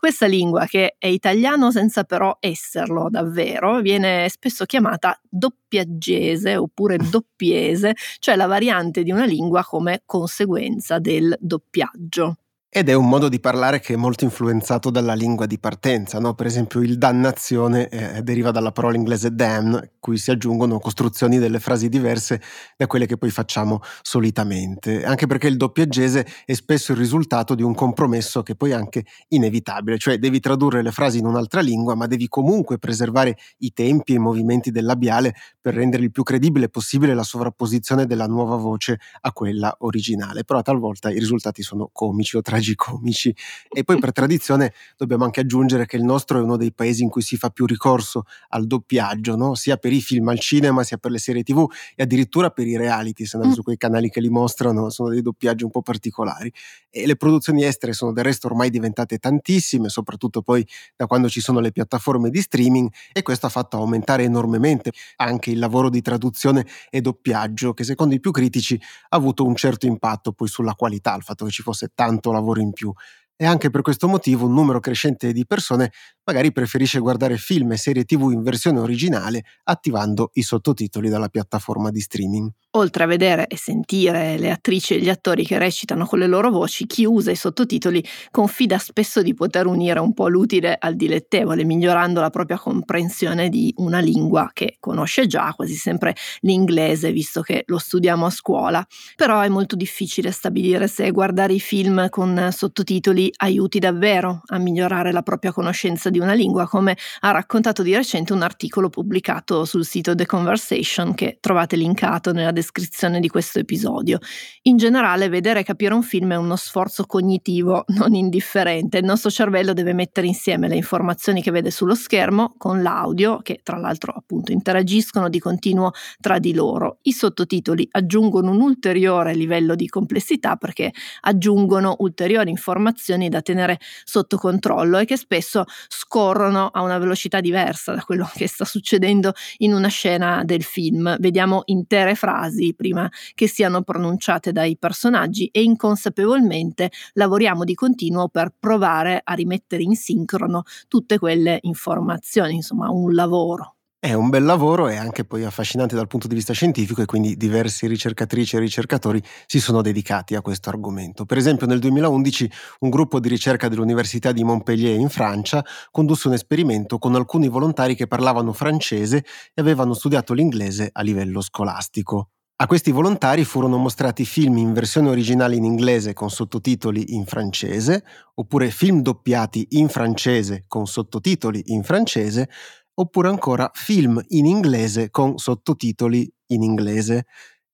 Questa 0.04 0.26
lingua, 0.26 0.66
che 0.66 0.96
è 0.98 1.06
italiano 1.06 1.70
senza 1.70 2.04
però 2.04 2.36
esserlo 2.38 3.08
davvero, 3.08 3.80
viene 3.80 4.28
spesso 4.28 4.66
chiamata 4.66 5.18
doppiaggese 5.26 6.56
oppure 6.56 6.98
doppiese, 7.10 7.94
cioè 8.18 8.36
la 8.36 8.44
variante 8.44 9.02
di 9.02 9.10
una 9.10 9.24
lingua 9.24 9.64
come 9.64 10.02
conseguenza 10.04 10.98
del 10.98 11.34
doppiaggio. 11.40 12.36
Ed 12.76 12.88
è 12.88 12.92
un 12.92 13.08
modo 13.08 13.28
di 13.28 13.38
parlare 13.38 13.78
che 13.78 13.92
è 13.92 13.96
molto 13.96 14.24
influenzato 14.24 14.90
dalla 14.90 15.14
lingua 15.14 15.46
di 15.46 15.60
partenza, 15.60 16.18
no? 16.18 16.34
per 16.34 16.46
esempio 16.46 16.80
il 16.80 16.98
dannazione 16.98 17.88
eh, 17.88 18.20
deriva 18.24 18.50
dalla 18.50 18.72
parola 18.72 18.96
inglese 18.96 19.32
damn, 19.32 19.78
cui 20.00 20.18
si 20.18 20.32
aggiungono 20.32 20.80
costruzioni 20.80 21.38
delle 21.38 21.60
frasi 21.60 21.88
diverse 21.88 22.42
da 22.76 22.88
quelle 22.88 23.06
che 23.06 23.16
poi 23.16 23.30
facciamo 23.30 23.80
solitamente, 24.02 25.04
anche 25.04 25.28
perché 25.28 25.46
il 25.46 25.56
doppiaggese 25.56 26.26
è 26.44 26.52
spesso 26.54 26.90
il 26.90 26.98
risultato 26.98 27.54
di 27.54 27.62
un 27.62 27.74
compromesso 27.74 28.42
che 28.42 28.56
poi 28.56 28.70
è 28.70 28.74
anche 28.74 29.04
inevitabile, 29.28 29.96
cioè 29.96 30.18
devi 30.18 30.40
tradurre 30.40 30.82
le 30.82 30.90
frasi 30.90 31.18
in 31.18 31.26
un'altra 31.26 31.60
lingua, 31.60 31.94
ma 31.94 32.08
devi 32.08 32.26
comunque 32.26 32.78
preservare 32.78 33.36
i 33.58 33.72
tempi 33.72 34.14
e 34.14 34.16
i 34.16 34.18
movimenti 34.18 34.72
del 34.72 34.84
labiale 34.84 35.36
per 35.60 35.74
rendere 35.74 36.02
il 36.02 36.10
più 36.10 36.24
credibile 36.24 36.68
possibile 36.68 37.14
la 37.14 37.22
sovrapposizione 37.22 38.04
della 38.04 38.26
nuova 38.26 38.56
voce 38.56 38.98
a 39.20 39.32
quella 39.32 39.72
originale, 39.78 40.42
però 40.42 40.60
talvolta 40.60 41.08
i 41.08 41.20
risultati 41.20 41.62
sono 41.62 41.88
comici 41.92 42.36
o 42.36 42.42
tragici 42.42 42.63
personaggi 42.64 42.74
comici. 42.74 43.34
E 43.70 43.84
poi 43.84 43.98
per 43.98 44.12
tradizione 44.12 44.72
dobbiamo 44.96 45.24
anche 45.24 45.40
aggiungere 45.40 45.84
che 45.84 45.96
il 45.96 46.04
nostro 46.04 46.38
è 46.38 46.42
uno 46.42 46.56
dei 46.56 46.72
paesi 46.72 47.02
in 47.02 47.10
cui 47.10 47.20
si 47.20 47.36
fa 47.36 47.50
più 47.50 47.66
ricorso 47.66 48.24
al 48.48 48.66
doppiaggio, 48.66 49.36
no? 49.36 49.54
sia 49.54 49.76
per 49.76 49.92
i 49.92 50.00
film 50.00 50.28
al 50.28 50.40
cinema, 50.40 50.82
sia 50.82 50.96
per 50.96 51.10
le 51.10 51.18
serie 51.18 51.42
tv 51.42 51.66
e 51.94 52.02
addirittura 52.02 52.50
per 52.50 52.66
i 52.66 52.76
reality, 52.76 53.26
se 53.26 53.36
andate 53.36 53.52
mm. 53.52 53.56
su 53.56 53.62
quei 53.62 53.76
canali 53.76 54.08
che 54.08 54.20
li 54.20 54.30
mostrano, 54.30 54.88
sono 54.88 55.10
dei 55.10 55.20
doppiaggi 55.20 55.64
un 55.64 55.70
po' 55.70 55.82
particolari. 55.82 56.50
E 56.90 57.06
le 57.06 57.16
produzioni 57.16 57.64
estere 57.64 57.92
sono 57.92 58.12
del 58.12 58.24
resto 58.24 58.46
ormai 58.46 58.70
diventate 58.70 59.18
tantissime, 59.18 59.88
soprattutto 59.88 60.42
poi 60.42 60.66
da 60.96 61.06
quando 61.06 61.28
ci 61.28 61.40
sono 61.40 61.58
le 61.58 61.72
piattaforme 61.72 62.30
di 62.30 62.40
streaming 62.40 62.88
e 63.12 63.22
questo 63.22 63.46
ha 63.46 63.48
fatto 63.48 63.76
aumentare 63.76 64.22
enormemente 64.22 64.92
anche 65.16 65.50
il 65.50 65.58
lavoro 65.58 65.90
di 65.90 66.00
traduzione 66.00 66.64
e 66.90 67.00
doppiaggio 67.00 67.74
che 67.74 67.82
secondo 67.82 68.14
i 68.14 68.20
più 68.20 68.30
critici 68.30 68.80
ha 69.08 69.16
avuto 69.16 69.44
un 69.44 69.56
certo 69.56 69.86
impatto 69.86 70.32
poi 70.32 70.46
sulla 70.46 70.74
qualità, 70.74 71.16
il 71.16 71.22
fatto 71.22 71.44
che 71.44 71.50
ci 71.50 71.62
fosse 71.62 71.90
tanto 71.94 72.30
lavoro 72.30 72.53
in 72.60 72.72
più. 72.72 72.92
E 73.36 73.46
anche 73.46 73.70
per 73.70 73.82
questo 73.82 74.06
motivo 74.06 74.46
un 74.46 74.54
numero 74.54 74.78
crescente 74.80 75.32
di 75.32 75.44
persone 75.44 75.90
magari 76.24 76.52
preferisce 76.52 76.98
guardare 76.98 77.36
film 77.36 77.72
e 77.72 77.76
serie 77.76 78.04
tv 78.04 78.30
in 78.32 78.42
versione 78.42 78.80
originale 78.80 79.44
attivando 79.64 80.30
i 80.34 80.42
sottotitoli 80.42 81.08
dalla 81.08 81.28
piattaforma 81.28 81.90
di 81.90 82.00
streaming. 82.00 82.50
Oltre 82.76 83.04
a 83.04 83.06
vedere 83.06 83.46
e 83.46 83.56
sentire 83.56 84.36
le 84.36 84.50
attrici 84.50 84.94
e 84.94 85.00
gli 85.00 85.08
attori 85.08 85.44
che 85.44 85.58
recitano 85.58 86.06
con 86.06 86.18
le 86.18 86.26
loro 86.26 86.50
voci, 86.50 86.86
chi 86.86 87.04
usa 87.04 87.30
i 87.30 87.36
sottotitoli 87.36 88.04
confida 88.30 88.78
spesso 88.78 89.22
di 89.22 89.32
poter 89.32 89.66
unire 89.66 90.00
un 90.00 90.12
po' 90.12 90.28
l'utile 90.28 90.76
al 90.78 90.96
dilettevole, 90.96 91.62
migliorando 91.64 92.20
la 92.20 92.30
propria 92.30 92.58
comprensione 92.58 93.48
di 93.48 93.72
una 93.76 94.00
lingua 94.00 94.50
che 94.52 94.76
conosce 94.80 95.26
già, 95.26 95.52
quasi 95.54 95.74
sempre 95.74 96.16
l'inglese, 96.40 97.12
visto 97.12 97.42
che 97.42 97.62
lo 97.66 97.78
studiamo 97.78 98.26
a 98.26 98.30
scuola. 98.30 98.84
Però 99.14 99.40
è 99.40 99.48
molto 99.48 99.76
difficile 99.76 100.32
stabilire 100.32 100.88
se 100.88 101.10
guardare 101.12 101.52
i 101.52 101.60
film 101.60 102.08
con 102.08 102.48
sottotitoli 102.50 103.32
aiuti 103.36 103.78
davvero 103.78 104.40
a 104.46 104.58
migliorare 104.58 105.12
la 105.12 105.22
propria 105.22 105.52
conoscenza 105.52 106.10
di 106.14 106.20
una 106.20 106.32
lingua, 106.32 106.68
come 106.68 106.96
ha 107.20 107.30
raccontato 107.32 107.82
di 107.82 107.94
recente 107.94 108.32
un 108.32 108.42
articolo 108.42 108.88
pubblicato 108.88 109.64
sul 109.64 109.84
sito 109.84 110.14
The 110.14 110.26
Conversation 110.26 111.12
che 111.14 111.38
trovate 111.40 111.74
linkato 111.74 112.32
nella 112.32 112.52
descrizione 112.52 113.18
di 113.18 113.28
questo 113.28 113.58
episodio. 113.58 114.18
In 114.62 114.76
generale, 114.76 115.28
vedere 115.28 115.60
e 115.60 115.64
capire 115.64 115.92
un 115.92 116.02
film 116.02 116.32
è 116.32 116.36
uno 116.36 116.54
sforzo 116.56 117.04
cognitivo 117.04 117.84
non 117.98 118.14
indifferente. 118.14 118.98
Il 118.98 119.04
nostro 119.04 119.30
cervello 119.30 119.72
deve 119.72 119.92
mettere 119.92 120.28
insieme 120.28 120.68
le 120.68 120.76
informazioni 120.76 121.42
che 121.42 121.50
vede 121.50 121.70
sullo 121.72 121.96
schermo 121.96 122.54
con 122.56 122.82
l'audio, 122.82 123.40
che 123.42 123.60
tra 123.62 123.76
l'altro 123.76 124.12
appunto 124.12 124.52
interagiscono 124.52 125.28
di 125.28 125.40
continuo 125.40 125.90
tra 126.20 126.38
di 126.38 126.54
loro. 126.54 126.98
I 127.02 127.12
sottotitoli 127.12 127.88
aggiungono 127.90 128.52
un 128.52 128.60
ulteriore 128.60 129.34
livello 129.34 129.74
di 129.74 129.88
complessità 129.88 130.54
perché 130.56 130.92
aggiungono 131.22 131.96
ulteriori 131.98 132.50
informazioni 132.50 133.28
da 133.28 133.42
tenere 133.42 133.78
sotto 134.04 134.36
controllo 134.36 134.98
e 134.98 135.04
che 135.04 135.16
spesso 135.16 135.64
scorrono 136.06 136.68
a 136.68 136.82
una 136.82 136.98
velocità 136.98 137.40
diversa 137.40 137.94
da 137.94 138.02
quello 138.02 138.28
che 138.34 138.46
sta 138.46 138.64
succedendo 138.64 139.32
in 139.58 139.72
una 139.72 139.88
scena 139.88 140.42
del 140.44 140.62
film. 140.62 141.16
Vediamo 141.18 141.62
intere 141.66 142.14
frasi 142.14 142.74
prima 142.74 143.08
che 143.34 143.48
siano 143.48 143.82
pronunciate 143.82 144.52
dai 144.52 144.76
personaggi 144.78 145.48
e 145.52 145.62
inconsapevolmente 145.62 146.90
lavoriamo 147.14 147.64
di 147.64 147.74
continuo 147.74 148.28
per 148.28 148.52
provare 148.58 149.20
a 149.24 149.32
rimettere 149.34 149.82
in 149.82 149.96
sincrono 149.96 150.62
tutte 150.88 151.18
quelle 151.18 151.58
informazioni, 151.62 152.54
insomma 152.56 152.90
un 152.90 153.14
lavoro. 153.14 153.76
È 154.04 154.12
un 154.12 154.28
bel 154.28 154.44
lavoro 154.44 154.88
e 154.88 154.96
anche 154.96 155.24
poi 155.24 155.44
affascinante 155.44 155.94
dal 155.94 156.08
punto 156.08 156.28
di 156.28 156.34
vista 156.34 156.52
scientifico 156.52 157.00
e 157.00 157.06
quindi 157.06 157.38
diversi 157.38 157.86
ricercatrici 157.86 158.54
e 158.54 158.58
ricercatori 158.58 159.22
si 159.46 159.60
sono 159.60 159.80
dedicati 159.80 160.34
a 160.34 160.42
questo 160.42 160.68
argomento. 160.68 161.24
Per 161.24 161.38
esempio 161.38 161.66
nel 161.66 161.78
2011 161.78 162.50
un 162.80 162.90
gruppo 162.90 163.18
di 163.18 163.30
ricerca 163.30 163.66
dell'Università 163.66 164.30
di 164.32 164.44
Montpellier 164.44 164.98
in 165.00 165.08
Francia 165.08 165.64
condusse 165.90 166.28
un 166.28 166.34
esperimento 166.34 166.98
con 166.98 167.14
alcuni 167.14 167.48
volontari 167.48 167.94
che 167.94 168.06
parlavano 168.06 168.52
francese 168.52 169.24
e 169.54 169.60
avevano 169.62 169.94
studiato 169.94 170.34
l'inglese 170.34 170.90
a 170.92 171.00
livello 171.00 171.40
scolastico. 171.40 172.28
A 172.56 172.66
questi 172.66 172.92
volontari 172.92 173.42
furono 173.44 173.78
mostrati 173.78 174.24
film 174.24 174.58
in 174.58 174.72
versione 174.72 175.08
originale 175.08 175.56
in 175.56 175.64
inglese 175.64 176.12
con 176.12 176.30
sottotitoli 176.30 177.14
in 177.14 177.24
francese, 177.24 178.04
oppure 178.34 178.70
film 178.70 179.00
doppiati 179.00 179.66
in 179.70 179.88
francese 179.88 180.64
con 180.68 180.86
sottotitoli 180.86 181.62
in 181.72 181.82
francese, 181.82 182.48
oppure 182.94 183.28
ancora 183.28 183.70
film 183.74 184.22
in 184.28 184.46
inglese 184.46 185.10
con 185.10 185.38
sottotitoli 185.38 186.30
in 186.48 186.62
inglese. 186.62 187.26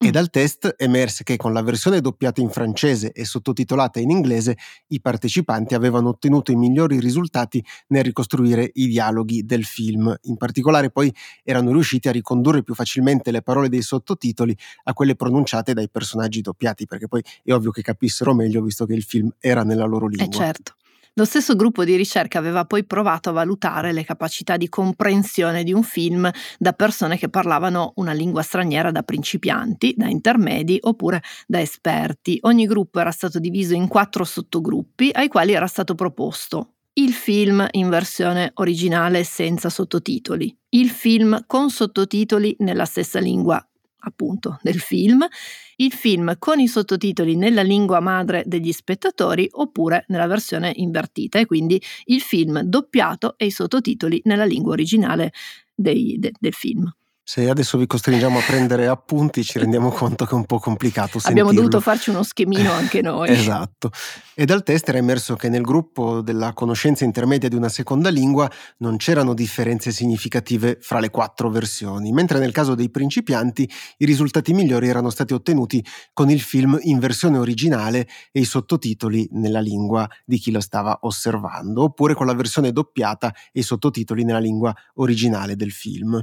E 0.02 0.09
mm. 0.09 0.12
dal 0.12 0.30
test 0.30 0.76
emerse 0.78 1.24
che 1.24 1.37
con 1.37 1.52
la 1.52 1.61
versione 1.61 2.00
doppiata 2.00 2.40
in 2.40 2.48
francese 2.48 3.12
e 3.12 3.26
sottotitolata 3.26 4.00
in 4.00 4.09
inglese 4.09 4.56
i 4.88 5.00
partecipanti 5.02 5.74
avevano 5.74 6.09
ottenuto 6.09 6.52
i 6.52 6.56
migliori 6.56 6.98
risultati 6.98 7.62
nel 7.88 8.02
ricostruire 8.02 8.70
i 8.76 8.87
dialoghi 8.87 9.44
del 9.44 9.64
film. 9.64 10.16
In 10.22 10.38
particolare 10.38 10.90
poi 10.90 11.14
erano 11.44 11.70
riusciti 11.72 12.09
a 12.09 12.12
ricondurre 12.12 12.62
più 12.62 12.74
facilmente 12.74 13.30
le 13.30 13.42
parole 13.42 13.68
dei 13.68 13.83
sottotitoli 13.83 14.56
a 14.85 14.94
quelle 14.94 15.16
pronunciate 15.16 15.74
dai 15.74 15.90
personaggi 15.90 16.40
doppiati, 16.40 16.87
perché 16.87 17.06
poi 17.06 17.22
è 17.44 17.52
ovvio 17.52 17.70
che 17.70 17.83
capissero 17.83 18.33
meglio 18.33 18.62
visto 18.62 18.87
che 18.87 18.94
il 18.94 19.02
film 19.02 19.30
era 19.38 19.64
nella 19.64 19.85
loro 19.85 20.06
eh, 20.06 20.16
lingua. 20.16 20.35
Eh 20.35 20.46
certo. 20.46 20.76
Lo 21.14 21.25
stesso 21.25 21.57
gruppo 21.57 21.85
di 21.85 21.96
ricerca 21.96 22.38
aveva 22.38 22.64
poi 22.64 22.85
provato 22.85 23.31
a 23.31 23.33
valutare 23.33 23.92
le 23.92 24.05
capacità 24.05 24.57
di 24.57 24.68
comprensione 24.68 25.64
di 25.64 25.73
un 25.73 25.83
film 25.83 26.31
da 26.59 26.73
persone 26.73 27.18
che 27.18 27.29
parlavano 27.29 27.92
una 27.96 28.12
lingua 28.12 28.42
straniera 28.42 28.90
da 28.90 29.03
principianti, 29.03 29.94
da 29.96 30.09
intermedi 30.09 30.79
oppure 30.81 31.23
da 31.46 31.61
esperti. 31.61 32.38
Ogni 32.42 32.66
gruppo 32.66 33.01
era 33.01 33.11
stato 33.11 33.38
diviso 33.38 33.75
in 33.75 33.88
quattro 33.88 34.25
sottogruppi 34.25 35.11
ai 35.12 35.29
quali 35.29 35.53
era 35.53 35.66
stato 35.66 35.94
proposto 35.94 36.75
il 36.94 37.12
film 37.12 37.66
in 37.73 37.88
versione 37.88 38.51
originale 38.55 39.23
senza 39.23 39.70
sottotitoli, 39.70 40.55
il 40.70 40.90
film 40.90 41.44
con 41.46 41.70
sottotitoli 41.70 42.57
nella 42.59 42.85
stessa 42.85 43.20
lingua 43.20 43.64
appunto 44.00 44.58
del 44.62 44.80
film, 44.80 45.26
il 45.76 45.92
film 45.92 46.36
con 46.38 46.60
i 46.60 46.68
sottotitoli 46.68 47.36
nella 47.36 47.62
lingua 47.62 48.00
madre 48.00 48.42
degli 48.46 48.72
spettatori 48.72 49.48
oppure 49.50 50.04
nella 50.08 50.26
versione 50.26 50.72
invertita 50.74 51.38
e 51.38 51.46
quindi 51.46 51.80
il 52.06 52.20
film 52.20 52.60
doppiato 52.60 53.34
e 53.36 53.46
i 53.46 53.50
sottotitoli 53.50 54.20
nella 54.24 54.44
lingua 54.44 54.72
originale 54.72 55.32
dei, 55.74 56.16
de, 56.18 56.32
del 56.38 56.54
film. 56.54 56.92
Se 57.30 57.48
adesso 57.48 57.78
vi 57.78 57.86
costringiamo 57.86 58.40
a 58.40 58.42
prendere 58.42 58.88
appunti 58.90 59.44
ci 59.44 59.60
rendiamo 59.60 59.90
conto 59.90 60.24
che 60.24 60.32
è 60.32 60.34
un 60.34 60.46
po' 60.46 60.58
complicato 60.58 61.20
Abbiamo 61.22 61.52
dovuto 61.52 61.78
farci 61.78 62.10
uno 62.10 62.24
schemino 62.24 62.72
anche 62.72 63.02
noi. 63.06 63.30
esatto. 63.30 63.92
E 64.34 64.44
dal 64.44 64.64
test 64.64 64.88
era 64.88 64.98
emerso 64.98 65.36
che 65.36 65.48
nel 65.48 65.62
gruppo 65.62 66.22
della 66.22 66.52
conoscenza 66.54 67.04
intermedia 67.04 67.48
di 67.48 67.54
una 67.54 67.68
seconda 67.68 68.08
lingua 68.08 68.50
non 68.78 68.96
c'erano 68.96 69.32
differenze 69.32 69.92
significative 69.92 70.78
fra 70.80 70.98
le 70.98 71.10
quattro 71.10 71.50
versioni, 71.50 72.10
mentre 72.10 72.40
nel 72.40 72.50
caso 72.50 72.74
dei 72.74 72.90
principianti 72.90 73.70
i 73.98 74.06
risultati 74.06 74.52
migliori 74.52 74.88
erano 74.88 75.10
stati 75.10 75.32
ottenuti 75.32 75.84
con 76.12 76.30
il 76.30 76.40
film 76.40 76.76
in 76.82 76.98
versione 76.98 77.38
originale 77.38 78.08
e 78.32 78.40
i 78.40 78.44
sottotitoli 78.44 79.28
nella 79.34 79.60
lingua 79.60 80.08
di 80.24 80.38
chi 80.38 80.50
lo 80.50 80.60
stava 80.60 80.98
osservando, 81.02 81.84
oppure 81.84 82.14
con 82.14 82.26
la 82.26 82.34
versione 82.34 82.72
doppiata 82.72 83.32
e 83.52 83.60
i 83.60 83.62
sottotitoli 83.62 84.24
nella 84.24 84.40
lingua 84.40 84.74
originale 84.94 85.54
del 85.54 85.70
film. 85.70 86.20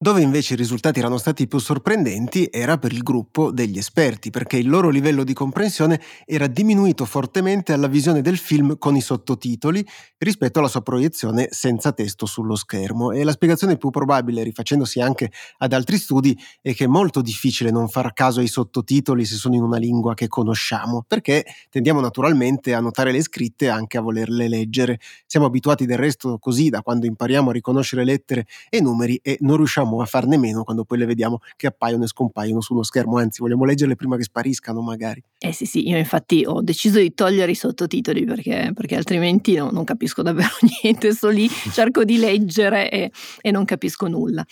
Dove 0.00 0.22
invece 0.22 0.54
i 0.54 0.56
risultati 0.56 1.00
erano 1.00 1.18
stati 1.18 1.48
più 1.48 1.58
sorprendenti 1.58 2.48
era 2.52 2.78
per 2.78 2.92
il 2.92 3.02
gruppo 3.02 3.50
degli 3.50 3.78
esperti, 3.78 4.30
perché 4.30 4.56
il 4.56 4.68
loro 4.68 4.90
livello 4.90 5.24
di 5.24 5.32
comprensione 5.32 6.00
era 6.24 6.46
diminuito 6.46 7.04
fortemente 7.04 7.72
alla 7.72 7.88
visione 7.88 8.22
del 8.22 8.38
film 8.38 8.78
con 8.78 8.94
i 8.94 9.00
sottotitoli 9.00 9.84
rispetto 10.18 10.60
alla 10.60 10.68
sua 10.68 10.82
proiezione 10.82 11.48
senza 11.50 11.90
testo 11.90 12.26
sullo 12.26 12.54
schermo. 12.54 13.10
E 13.10 13.24
la 13.24 13.32
spiegazione 13.32 13.76
più 13.76 13.90
probabile, 13.90 14.44
rifacendosi 14.44 15.00
anche 15.00 15.32
ad 15.58 15.72
altri 15.72 15.98
studi, 15.98 16.38
è 16.62 16.72
che 16.74 16.84
è 16.84 16.86
molto 16.86 17.20
difficile 17.20 17.72
non 17.72 17.88
far 17.88 18.12
caso 18.12 18.38
ai 18.38 18.46
sottotitoli 18.46 19.24
se 19.24 19.34
sono 19.34 19.56
in 19.56 19.62
una 19.62 19.78
lingua 19.78 20.14
che 20.14 20.28
conosciamo, 20.28 21.04
perché 21.08 21.44
tendiamo 21.70 21.98
naturalmente 21.98 22.72
a 22.72 22.78
notare 22.78 23.10
le 23.10 23.20
scritte 23.20 23.64
e 23.64 23.70
anche 23.70 23.98
a 23.98 24.00
volerle 24.00 24.46
leggere. 24.46 25.00
Siamo 25.26 25.46
abituati 25.46 25.86
del 25.86 25.98
resto 25.98 26.38
così 26.38 26.68
da 26.68 26.82
quando 26.82 27.06
impariamo 27.06 27.50
a 27.50 27.52
riconoscere 27.52 28.04
lettere 28.04 28.46
e 28.68 28.80
numeri 28.80 29.18
e 29.24 29.38
non 29.40 29.56
riusciamo 29.56 29.86
riusciamo 29.88 30.02
a 30.02 30.06
farne 30.06 30.36
meno 30.36 30.64
quando 30.64 30.84
poi 30.84 30.98
le 30.98 31.06
vediamo 31.06 31.40
che 31.56 31.66
appaiono 31.66 32.04
e 32.04 32.06
scompaiono 32.06 32.60
sullo 32.60 32.82
schermo, 32.82 33.18
anzi 33.18 33.40
vogliamo 33.40 33.64
leggerle 33.64 33.96
prima 33.96 34.16
che 34.16 34.22
spariscano 34.22 34.80
magari. 34.80 35.22
Eh 35.38 35.52
sì 35.52 35.64
sì, 35.64 35.88
io 35.88 35.96
infatti 35.96 36.44
ho 36.46 36.60
deciso 36.60 36.98
di 36.98 37.14
togliere 37.14 37.50
i 37.50 37.54
sottotitoli 37.54 38.24
perché, 38.24 38.72
perché 38.74 38.96
altrimenti 38.96 39.54
no, 39.54 39.70
non 39.70 39.84
capisco 39.84 40.22
davvero 40.22 40.50
niente, 40.82 41.12
sto 41.12 41.28
lì, 41.28 41.48
cerco 41.72 42.04
di 42.04 42.18
leggere 42.18 42.90
e, 42.90 43.10
e 43.40 43.50
non 43.50 43.64
capisco 43.64 44.06
nulla. 44.08 44.44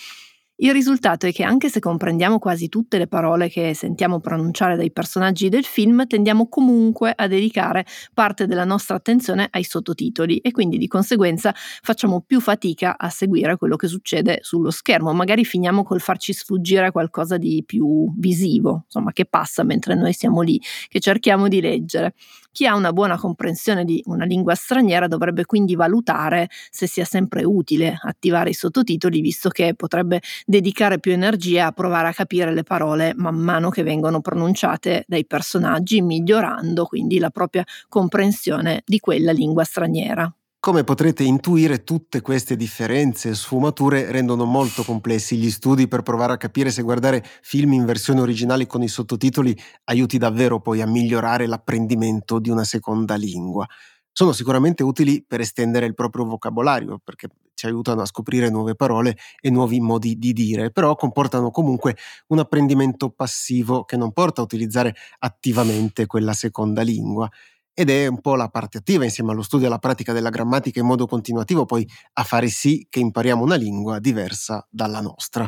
Il 0.58 0.72
risultato 0.72 1.26
è 1.26 1.32
che 1.32 1.42
anche 1.42 1.68
se 1.68 1.80
comprendiamo 1.80 2.38
quasi 2.38 2.70
tutte 2.70 2.96
le 2.96 3.06
parole 3.06 3.50
che 3.50 3.74
sentiamo 3.74 4.20
pronunciare 4.20 4.76
dai 4.76 4.90
personaggi 4.90 5.50
del 5.50 5.64
film, 5.64 6.06
tendiamo 6.06 6.48
comunque 6.48 7.12
a 7.14 7.26
dedicare 7.26 7.84
parte 8.14 8.46
della 8.46 8.64
nostra 8.64 8.96
attenzione 8.96 9.48
ai 9.50 9.64
sottotitoli 9.64 10.38
e 10.38 10.52
quindi 10.52 10.78
di 10.78 10.86
conseguenza 10.88 11.54
facciamo 11.82 12.22
più 12.22 12.40
fatica 12.40 12.96
a 12.96 13.10
seguire 13.10 13.58
quello 13.58 13.76
che 13.76 13.86
succede 13.86 14.38
sullo 14.40 14.70
schermo, 14.70 15.12
magari 15.12 15.44
finiamo 15.44 15.82
col 15.82 16.00
farci 16.00 16.32
sfuggire 16.32 16.90
qualcosa 16.90 17.36
di 17.36 17.62
più 17.66 18.14
visivo, 18.16 18.84
insomma, 18.86 19.12
che 19.12 19.26
passa 19.26 19.62
mentre 19.62 19.94
noi 19.94 20.14
siamo 20.14 20.40
lì, 20.40 20.58
che 20.88 21.00
cerchiamo 21.00 21.48
di 21.48 21.60
leggere. 21.60 22.14
Chi 22.56 22.64
ha 22.66 22.74
una 22.74 22.90
buona 22.94 23.18
comprensione 23.18 23.84
di 23.84 24.02
una 24.06 24.24
lingua 24.24 24.54
straniera 24.54 25.08
dovrebbe 25.08 25.44
quindi 25.44 25.74
valutare 25.76 26.48
se 26.70 26.86
sia 26.86 27.04
sempre 27.04 27.44
utile 27.44 27.98
attivare 28.02 28.48
i 28.48 28.54
sottotitoli, 28.54 29.20
visto 29.20 29.50
che 29.50 29.74
potrebbe 29.74 30.22
dedicare 30.46 30.98
più 30.98 31.12
energia 31.12 31.66
a 31.66 31.72
provare 31.72 32.08
a 32.08 32.14
capire 32.14 32.54
le 32.54 32.62
parole 32.62 33.12
man 33.14 33.36
mano 33.36 33.68
che 33.68 33.82
vengono 33.82 34.22
pronunciate 34.22 35.04
dai 35.06 35.26
personaggi, 35.26 36.00
migliorando 36.00 36.86
quindi 36.86 37.18
la 37.18 37.28
propria 37.28 37.62
comprensione 37.90 38.80
di 38.86 39.00
quella 39.00 39.32
lingua 39.32 39.64
straniera. 39.64 40.34
Come 40.66 40.82
potrete 40.82 41.22
intuire, 41.22 41.84
tutte 41.84 42.20
queste 42.20 42.56
differenze 42.56 43.28
e 43.28 43.34
sfumature 43.36 44.10
rendono 44.10 44.46
molto 44.46 44.82
complessi 44.82 45.36
gli 45.36 45.48
studi 45.48 45.86
per 45.86 46.02
provare 46.02 46.32
a 46.32 46.38
capire 46.38 46.72
se 46.72 46.82
guardare 46.82 47.24
film 47.40 47.74
in 47.74 47.84
versione 47.84 48.20
originale 48.20 48.66
con 48.66 48.82
i 48.82 48.88
sottotitoli 48.88 49.56
aiuti 49.84 50.18
davvero 50.18 50.60
poi 50.60 50.80
a 50.80 50.86
migliorare 50.88 51.46
l'apprendimento 51.46 52.40
di 52.40 52.50
una 52.50 52.64
seconda 52.64 53.14
lingua. 53.14 53.64
Sono 54.10 54.32
sicuramente 54.32 54.82
utili 54.82 55.24
per 55.24 55.38
estendere 55.38 55.86
il 55.86 55.94
proprio 55.94 56.24
vocabolario, 56.24 56.98
perché 56.98 57.28
ci 57.54 57.66
aiutano 57.66 58.02
a 58.02 58.06
scoprire 58.06 58.50
nuove 58.50 58.74
parole 58.74 59.16
e 59.40 59.50
nuovi 59.50 59.78
modi 59.78 60.18
di 60.18 60.32
dire, 60.32 60.72
però 60.72 60.96
comportano 60.96 61.52
comunque 61.52 61.96
un 62.26 62.40
apprendimento 62.40 63.10
passivo 63.10 63.84
che 63.84 63.96
non 63.96 64.12
porta 64.12 64.40
a 64.40 64.44
utilizzare 64.44 64.96
attivamente 65.20 66.06
quella 66.06 66.32
seconda 66.32 66.82
lingua 66.82 67.30
ed 67.78 67.90
è 67.90 68.06
un 68.06 68.22
po' 68.22 68.36
la 68.36 68.48
parte 68.48 68.78
attiva 68.78 69.04
insieme 69.04 69.32
allo 69.32 69.42
studio 69.42 69.66
e 69.66 69.68
alla 69.68 69.78
pratica 69.78 70.14
della 70.14 70.30
grammatica 70.30 70.80
in 70.80 70.86
modo 70.86 71.06
continuativo 71.06 71.66
poi 71.66 71.86
a 72.14 72.24
fare 72.24 72.48
sì 72.48 72.86
che 72.88 73.00
impariamo 73.00 73.42
una 73.42 73.56
lingua 73.56 73.98
diversa 73.98 74.66
dalla 74.70 75.02
nostra. 75.02 75.46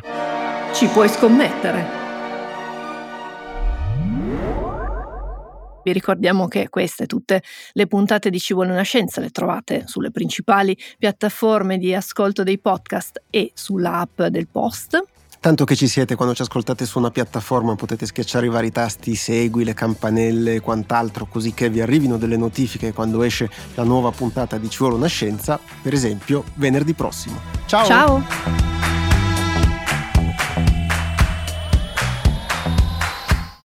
Ci 0.75 0.87
puoi 0.89 1.09
scommettere. 1.09 2.07
Vi 5.83 5.93
ricordiamo 5.95 6.49
che 6.49 6.69
queste 6.69 7.07
tutte 7.07 7.43
le 7.73 7.87
puntate 7.87 8.29
di 8.29 8.39
Ci 8.39 8.53
vuole 8.53 8.73
una 8.73 8.83
scienza 8.83 9.23
le 9.23 9.31
trovate 9.31 9.85
sulle 9.87 10.11
principali 10.11 10.77
piattaforme 10.99 11.79
di 11.79 11.95
ascolto 11.95 12.43
dei 12.43 12.59
podcast 12.59 13.23
e 13.31 13.53
sull'app 13.55 14.25
del 14.25 14.49
Post 14.49 15.03
Tanto 15.41 15.65
che 15.65 15.77
ci 15.77 15.87
siete 15.87 16.17
quando 16.17 16.35
ci 16.35 16.43
ascoltate 16.43 16.85
su 16.85 16.99
una 16.99 17.11
piattaforma 17.11 17.77
potete 17.77 18.07
schiacciare 18.07 18.47
i 18.47 18.49
vari 18.49 18.73
tasti 18.73 19.15
segui, 19.15 19.65
le 19.65 19.73
campanelle 19.73 20.55
e 20.55 20.61
quant'altro 20.61 21.27
così 21.27 21.55
che 21.55 21.71
vi 21.71 21.81
arrivino 21.81 22.19
delle 22.19 22.37
notifiche 22.37 22.93
quando 22.93 23.23
esce 23.23 23.49
la 23.75 23.85
nuova 23.85 24.11
puntata 24.11 24.59
di 24.59 24.69
Ci 24.69 24.79
vuole 24.79 24.97
una 24.97 25.07
scienza, 25.07 25.59
per 25.83 25.95
esempio 25.95 26.45
venerdì 26.55 26.93
prossimo. 26.93 27.39
Ciao! 27.67 27.87
Ciao! 27.87 28.78